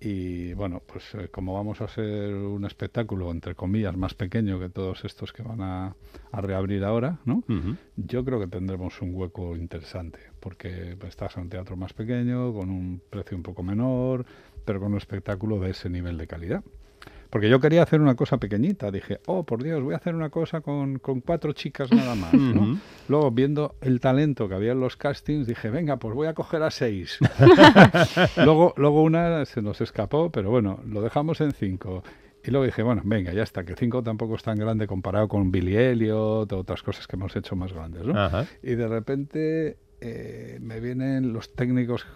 y 0.00 0.54
bueno, 0.54 0.80
pues 0.86 1.12
eh, 1.14 1.28
como 1.28 1.54
vamos 1.54 1.80
a 1.80 1.88
ser 1.88 2.32
un 2.32 2.64
espectáculo, 2.64 3.30
entre 3.32 3.56
comillas, 3.56 3.96
más 3.96 4.14
pequeño 4.14 4.60
que 4.60 4.68
todos 4.68 5.04
estos 5.04 5.32
que 5.32 5.42
van 5.42 5.60
a, 5.60 5.96
a 6.30 6.40
reabrir 6.40 6.84
ahora, 6.84 7.18
¿no? 7.24 7.42
Yo 7.96 8.24
creo 8.24 8.38
que 8.38 8.46
tendremos 8.46 9.02
un 9.02 9.12
hueco 9.14 9.56
interesante, 9.56 10.20
porque 10.38 10.96
estás 11.08 11.36
en 11.36 11.44
un 11.44 11.48
teatro 11.48 11.76
más 11.76 11.94
pequeño, 11.94 12.52
con 12.52 12.70
un 12.70 13.02
precio 13.10 13.36
un 13.36 13.42
poco 13.42 13.64
menor, 13.64 14.24
pero 14.64 14.78
con 14.78 14.92
un 14.92 14.98
espectáculo 14.98 15.58
de 15.58 15.70
ese 15.70 15.90
nivel 15.90 16.16
de 16.16 16.26
calidad. 16.28 16.62
Porque 17.30 17.50
yo 17.50 17.60
quería 17.60 17.82
hacer 17.82 18.00
una 18.00 18.14
cosa 18.14 18.38
pequeñita, 18.38 18.90
dije, 18.90 19.20
oh, 19.26 19.44
por 19.44 19.62
Dios, 19.62 19.82
voy 19.82 19.94
a 19.94 19.98
hacer 19.98 20.14
una 20.14 20.30
cosa 20.30 20.60
con, 20.62 20.98
con 20.98 21.20
cuatro 21.20 21.52
chicas 21.52 21.92
nada 21.92 22.14
más. 22.14 22.32
¿no? 22.32 22.80
Luego, 23.08 23.30
viendo 23.30 23.76
el 23.80 24.00
talento 24.00 24.48
que 24.48 24.54
había 24.54 24.72
en 24.72 24.80
los 24.80 24.96
castings, 24.96 25.46
dije, 25.46 25.68
venga, 25.68 25.98
pues 25.98 26.14
voy 26.14 26.26
a 26.26 26.34
coger 26.34 26.62
a 26.62 26.70
seis. 26.70 27.18
luego, 28.36 28.72
luego 28.76 29.02
una 29.02 29.44
se 29.44 29.60
nos 29.60 29.80
escapó, 29.80 30.30
pero 30.30 30.50
bueno, 30.50 30.80
lo 30.86 31.02
dejamos 31.02 31.40
en 31.40 31.52
cinco. 31.52 32.02
Y 32.44 32.50
luego 32.50 32.64
dije, 32.64 32.82
bueno, 32.82 33.02
venga, 33.04 33.32
ya 33.32 33.42
está, 33.42 33.64
que 33.64 33.74
cinco 33.74 34.02
tampoco 34.02 34.36
es 34.36 34.42
tan 34.42 34.56
grande 34.56 34.86
comparado 34.86 35.28
con 35.28 35.50
Billy 35.50 35.76
Elliot 35.76 36.50
o 36.50 36.58
otras 36.58 36.82
cosas 36.82 37.06
que 37.06 37.16
hemos 37.16 37.36
hecho 37.36 37.56
más 37.56 37.72
grandes, 37.74 38.04
¿no? 38.04 38.18
Ajá. 38.18 38.46
Y 38.62 38.74
de 38.74 38.88
repente 38.88 39.76
eh, 40.00 40.58
me 40.62 40.80
vienen 40.80 41.32
los 41.32 41.52
técnicos 41.54 42.06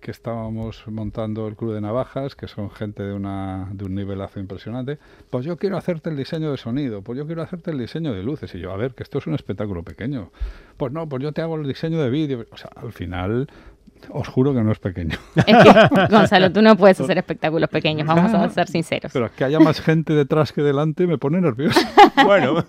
que 0.00 0.10
estábamos 0.10 0.84
montando 0.88 1.46
el 1.46 1.56
Club 1.56 1.74
de 1.74 1.80
Navajas, 1.80 2.34
que 2.34 2.48
son 2.48 2.70
gente 2.70 3.02
de, 3.02 3.12
una, 3.12 3.68
de 3.72 3.84
un 3.84 3.94
nivelazo 3.94 4.40
impresionante. 4.40 4.98
Pues 5.30 5.44
yo 5.44 5.56
quiero 5.56 5.76
hacerte 5.76 6.10
el 6.10 6.16
diseño 6.16 6.50
de 6.50 6.56
sonido, 6.56 7.02
pues 7.02 7.18
yo 7.18 7.26
quiero 7.26 7.42
hacerte 7.42 7.70
el 7.70 7.78
diseño 7.78 8.12
de 8.12 8.22
luces. 8.22 8.54
Y 8.54 8.60
yo, 8.60 8.72
a 8.72 8.76
ver, 8.76 8.94
que 8.94 9.02
esto 9.02 9.18
es 9.18 9.26
un 9.26 9.34
espectáculo 9.34 9.82
pequeño. 9.82 10.30
Pues 10.76 10.92
no, 10.92 11.08
pues 11.08 11.22
yo 11.22 11.32
te 11.32 11.42
hago 11.42 11.56
el 11.56 11.66
diseño 11.66 12.02
de 12.02 12.10
vídeo. 12.10 12.46
O 12.50 12.56
sea, 12.56 12.70
al 12.76 12.92
final, 12.92 13.48
os 14.10 14.28
juro 14.28 14.54
que 14.54 14.62
no 14.62 14.72
es 14.72 14.78
pequeño. 14.78 15.16
Es 15.34 15.44
que, 15.44 16.06
Gonzalo, 16.10 16.52
tú 16.52 16.62
no 16.62 16.76
puedes 16.76 17.00
hacer 17.00 17.18
espectáculos 17.18 17.68
pequeños, 17.68 18.06
vamos 18.06 18.32
a 18.34 18.48
ser 18.50 18.68
sinceros. 18.68 19.12
Pero 19.12 19.30
que 19.34 19.44
haya 19.44 19.60
más 19.60 19.80
gente 19.80 20.12
detrás 20.14 20.52
que 20.52 20.62
delante 20.62 21.06
me 21.06 21.18
pone 21.18 21.40
nervioso. 21.40 21.80
Bueno, 22.24 22.64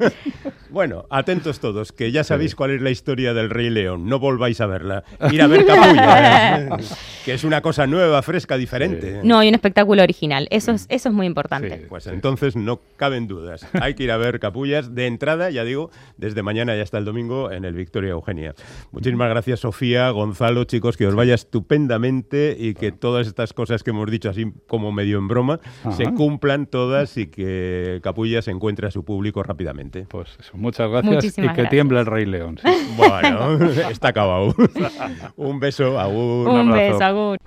bueno, 0.69 1.05
atentos 1.09 1.59
todos, 1.59 1.91
que 1.91 2.11
ya 2.11 2.23
sabéis 2.23 2.53
cuál 2.53 2.71
es 2.71 2.81
la 2.81 2.91
historia 2.91 3.33
del 3.33 3.49
Rey 3.49 3.69
León. 3.71 4.07
No 4.07 4.19
volváis 4.19 4.61
a 4.61 4.67
verla. 4.67 5.03
Ir 5.31 5.41
a 5.41 5.47
ver 5.47 5.65
Capullo, 5.65 6.01
¿eh? 6.01 6.69
que 7.25 7.33
es 7.33 7.43
una 7.43 7.61
cosa 7.61 7.87
nueva, 7.87 8.21
fresca, 8.21 8.57
diferente. 8.57 9.21
No, 9.23 9.39
hay 9.39 9.49
un 9.49 9.55
espectáculo 9.55 10.03
original, 10.03 10.47
eso 10.51 10.71
es, 10.71 10.85
eso 10.89 11.09
es 11.09 11.15
muy 11.15 11.25
importante. 11.25 11.79
Sí. 11.79 11.85
Pues 11.89 12.05
entonces 12.07 12.55
no 12.55 12.79
caben 12.95 13.27
dudas. 13.27 13.65
Hay 13.81 13.95
que 13.95 14.03
ir 14.03 14.11
a 14.11 14.17
ver 14.17 14.39
Capullas 14.39 14.93
de 14.93 15.07
entrada, 15.07 15.49
ya 15.49 15.63
digo, 15.63 15.89
desde 16.17 16.43
mañana 16.43 16.75
y 16.75 16.79
hasta 16.79 16.97
el 16.99 17.05
domingo 17.05 17.51
en 17.51 17.65
el 17.65 17.73
Victoria 17.73 18.11
Eugenia. 18.11 18.53
Muchísimas 18.91 19.29
gracias, 19.29 19.61
Sofía, 19.61 20.09
Gonzalo, 20.11 20.63
chicos, 20.65 20.97
que 20.97 21.07
os 21.07 21.15
vaya 21.19 21.35
estupendamente 21.35 22.55
y 22.57 22.73
que 22.73 22.91
todas 22.93 23.27
estas 23.27 23.51
cosas 23.53 23.83
que 23.83 23.89
hemos 23.89 24.09
dicho 24.09 24.29
así 24.29 24.53
como 24.67 24.91
medio 24.93 25.17
en 25.17 25.27
broma 25.27 25.59
Ajá. 25.83 25.91
se 25.91 26.05
cumplan 26.13 26.65
todas 26.65 27.17
y 27.17 27.27
que 27.27 27.99
Capullas 28.01 28.47
encuentre 28.47 28.87
a 28.87 28.91
su 28.91 29.03
público 29.03 29.43
rápidamente. 29.43 30.05
Pues 30.09 30.29
eso, 30.39 30.53
muchas 30.55 30.89
gracias 30.89 31.13
Muchísimas 31.15 31.45
y 31.45 31.49
que 31.49 31.61
gracias. 31.61 31.69
tiembla 31.71 31.99
el 31.99 32.05
Rey 32.05 32.25
León. 32.25 32.57
sí. 32.63 32.69
Bueno, 32.97 33.57
está 33.91 34.09
acabado. 34.09 34.53
Un 35.37 35.59
beso, 35.59 35.99
agur. 35.99 36.47
Un 36.49 36.69
abrazo. 36.71 36.93
beso, 36.93 37.03
Agur. 37.03 37.37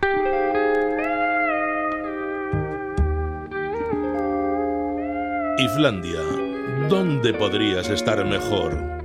Islandia, 5.58 6.20
¿dónde 6.88 7.32
podrías 7.35 7.88
estar 7.90 8.24
mejor? 8.24 9.02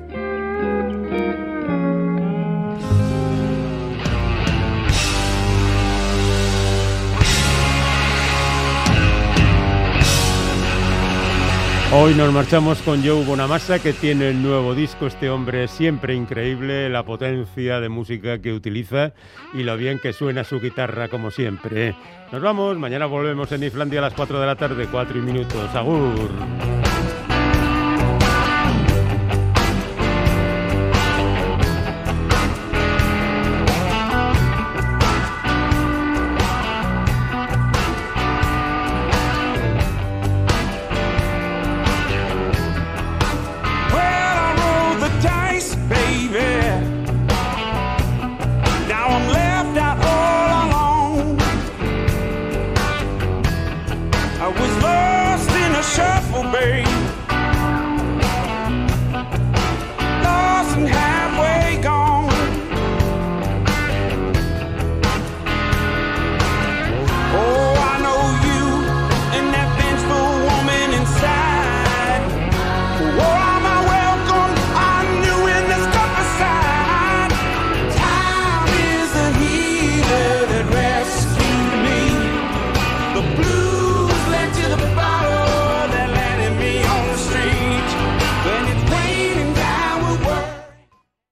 Hoy 11.94 12.14
nos 12.16 12.34
marchamos 12.34 12.82
con 12.82 13.02
Joe 13.02 13.24
Bonamassa, 13.24 13.80
que 13.80 13.94
tiene 13.94 14.28
el 14.30 14.44
nuevo 14.44 14.76
disco. 14.76 15.08
Este 15.08 15.30
hombre 15.30 15.64
es 15.64 15.72
siempre 15.72 16.16
increíble, 16.16 16.90
la 16.90 17.04
potencia 17.04 17.80
de 17.80 17.88
música 17.88 18.40
que 18.40 18.52
utiliza 18.52 19.14
y 19.54 19.64
lo 19.64 19.78
bien 19.78 19.98
que 19.98 20.12
suena 20.12 20.44
su 20.44 20.60
guitarra, 20.60 21.08
como 21.08 21.32
siempre. 21.32 21.96
Nos 22.34 22.42
vamos, 22.42 22.78
mañana 22.78 23.06
volvemos 23.06 23.54
en 23.54 23.64
Islandia 23.64 24.00
a 24.00 24.04
las 24.04 24.14
4 24.16 24.38
de 24.38 24.46
la 24.46 24.56
tarde, 24.58 24.86
4 24.92 25.18
y 25.18 25.22
minutos. 25.22 25.74
Agur. 25.74 26.87